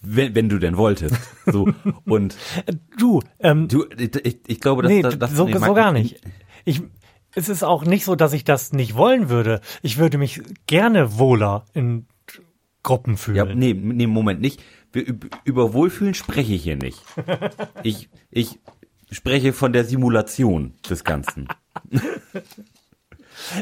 [0.02, 1.16] Wenn, wenn du denn wolltest.
[1.46, 1.68] So,
[2.04, 2.36] und.
[2.98, 6.20] du, ähm, du, ich, ich glaube, dass nee, das, das so, nee, so gar nicht.
[6.64, 6.82] Ich,
[7.34, 9.60] es ist auch nicht so, dass ich das nicht wollen würde.
[9.82, 12.06] Ich würde mich gerne wohler in
[12.82, 13.36] Gruppen fühlen.
[13.36, 14.62] Ja, nee, nee, Moment, nicht
[15.44, 17.02] über Wohlfühlen spreche ich hier nicht.
[17.82, 18.58] Ich, ich
[19.10, 21.46] spreche von der Simulation des Ganzen.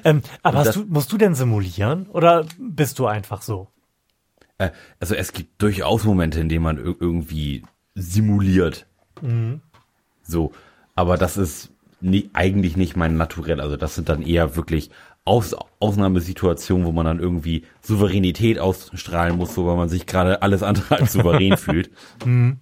[0.04, 3.68] ähm, aber du, musst du denn simulieren oder bist du einfach so?
[4.58, 8.86] Äh, also es gibt durchaus Momente, in denen man irgendwie simuliert.
[9.20, 9.60] Mhm.
[10.22, 10.52] So,
[10.94, 13.60] aber das ist nie, eigentlich nicht mein Naturell.
[13.60, 14.90] Also das sind dann eher wirklich
[15.24, 20.62] aus, Ausnahmesituation, wo man dann irgendwie Souveränität ausstrahlen muss, so weil man sich gerade alles
[20.62, 21.90] andere als souverän fühlt.
[22.24, 22.58] Mhm.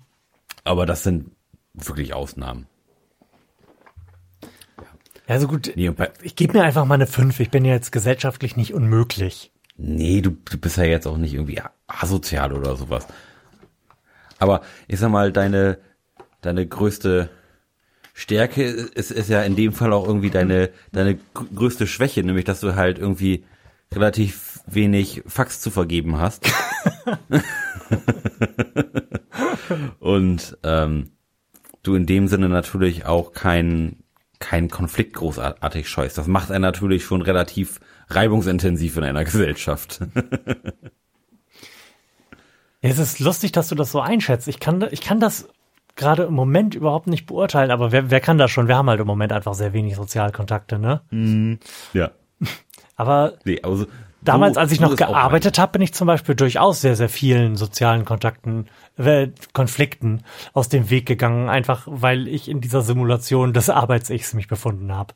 [0.64, 1.32] Aber das sind
[1.74, 2.66] wirklich Ausnahmen.
[5.26, 5.90] Ja, also gut, nee,
[6.22, 7.40] ich gebe mir einfach mal eine 5.
[7.40, 9.51] Ich bin ja jetzt gesellschaftlich nicht unmöglich.
[9.76, 13.06] Nee, du, du bist ja jetzt auch nicht irgendwie asozial oder sowas.
[14.38, 15.78] Aber ich sag mal, deine,
[16.40, 17.30] deine größte
[18.14, 22.60] Stärke ist, ist ja in dem Fall auch irgendwie deine, deine größte Schwäche, nämlich dass
[22.60, 23.44] du halt irgendwie
[23.92, 26.50] relativ wenig Fax zu vergeben hast.
[29.98, 31.12] Und ähm,
[31.82, 34.02] du in dem Sinne natürlich auch keinen
[34.38, 36.18] kein Konflikt großartig scheust.
[36.18, 37.80] Das macht einen natürlich schon relativ
[38.14, 40.00] reibungsintensiv in einer Gesellschaft.
[42.80, 44.48] Ja, es ist lustig, dass du das so einschätzt.
[44.48, 45.48] Ich kann, ich kann das
[45.96, 48.68] gerade im Moment überhaupt nicht beurteilen, aber wer, wer kann das schon?
[48.68, 51.02] Wir haben halt im Moment einfach sehr wenig Sozialkontakte, ne?
[51.10, 51.54] Mm,
[51.92, 52.10] ja.
[52.96, 53.86] Aber nee, also,
[54.20, 57.56] damals, so, als ich noch gearbeitet habe, bin ich zum Beispiel durchaus sehr, sehr vielen
[57.56, 63.70] sozialen Kontakten, äh, Konflikten aus dem Weg gegangen, einfach weil ich in dieser Simulation des
[63.70, 65.14] Arbeits-Ichs mich befunden habe.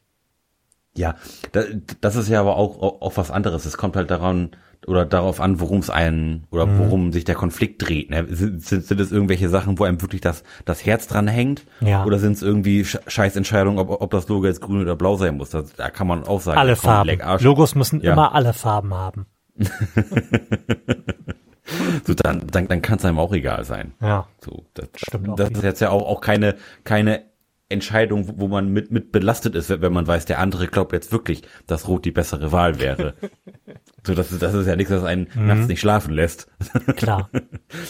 [0.98, 1.16] Ja,
[1.52, 1.66] das,
[2.00, 3.64] das ist ja aber auch, auch, was anderes.
[3.66, 4.50] Es kommt halt daran
[4.86, 6.78] oder darauf an, worum es einen oder mhm.
[6.78, 8.10] worum sich der Konflikt dreht.
[8.10, 8.26] Ne?
[8.28, 11.64] Sind, sind, sind es irgendwelche Sachen, wo einem wirklich das, das Herz dran hängt?
[11.80, 12.04] Ja.
[12.04, 15.50] Oder sind es irgendwie Scheißentscheidungen, ob, ob das Logo jetzt grün oder blau sein muss?
[15.50, 17.18] Da, da kann man auch sagen, alle Farben.
[17.40, 18.12] Logos müssen ja.
[18.12, 19.26] immer alle Farben haben.
[22.04, 23.94] so dann, dann, dann kann es einem auch egal sein.
[24.00, 24.26] Ja.
[24.40, 27.22] So, das, Stimmt auch das ist jetzt ja auch, auch keine, keine
[27.68, 31.42] Entscheidung, wo man mit, mit belastet ist, wenn man weiß, der andere glaubt jetzt wirklich,
[31.66, 33.14] dass Rot die bessere Wahl wäre.
[34.06, 35.46] so, das ist, das ist ja nichts, was einen mhm.
[35.46, 36.48] nachts nicht schlafen lässt.
[36.96, 37.28] Klar.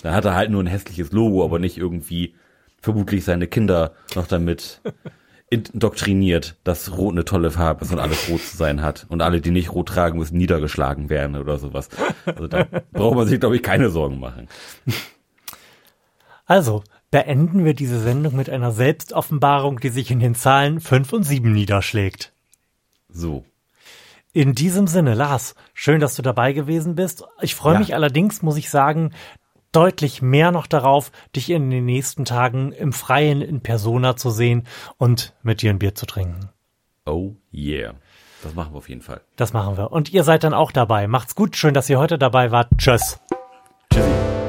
[0.02, 2.34] Dann hat er halt nur ein hässliches Logo, aber nicht irgendwie
[2.80, 4.80] vermutlich seine Kinder noch damit
[5.50, 9.06] indoktriniert, dass Rot eine tolle Farbe ist und alles rot zu sein hat.
[9.08, 11.88] Und alle, die nicht rot tragen, müssen niedergeschlagen werden oder sowas.
[12.24, 14.48] Also da braucht man sich, glaube ich, keine Sorgen machen.
[16.46, 21.22] Also, beenden wir diese Sendung mit einer Selbstoffenbarung, die sich in den Zahlen 5 und
[21.22, 22.32] 7 niederschlägt.
[23.08, 23.44] So.
[24.32, 27.24] In diesem Sinne, Lars, schön, dass du dabei gewesen bist.
[27.40, 27.78] Ich freue ja.
[27.78, 29.12] mich allerdings, muss ich sagen,
[29.72, 34.66] deutlich mehr noch darauf, dich in den nächsten Tagen im Freien in Persona zu sehen
[34.98, 36.50] und mit dir ein Bier zu trinken.
[37.06, 37.94] Oh yeah.
[38.42, 39.22] Das machen wir auf jeden Fall.
[39.36, 39.90] Das machen wir.
[39.90, 41.08] Und ihr seid dann auch dabei.
[41.08, 41.56] Macht's gut.
[41.56, 42.68] Schön, dass ihr heute dabei wart.
[42.78, 43.18] Tschüss.
[43.92, 44.45] Tschüssi.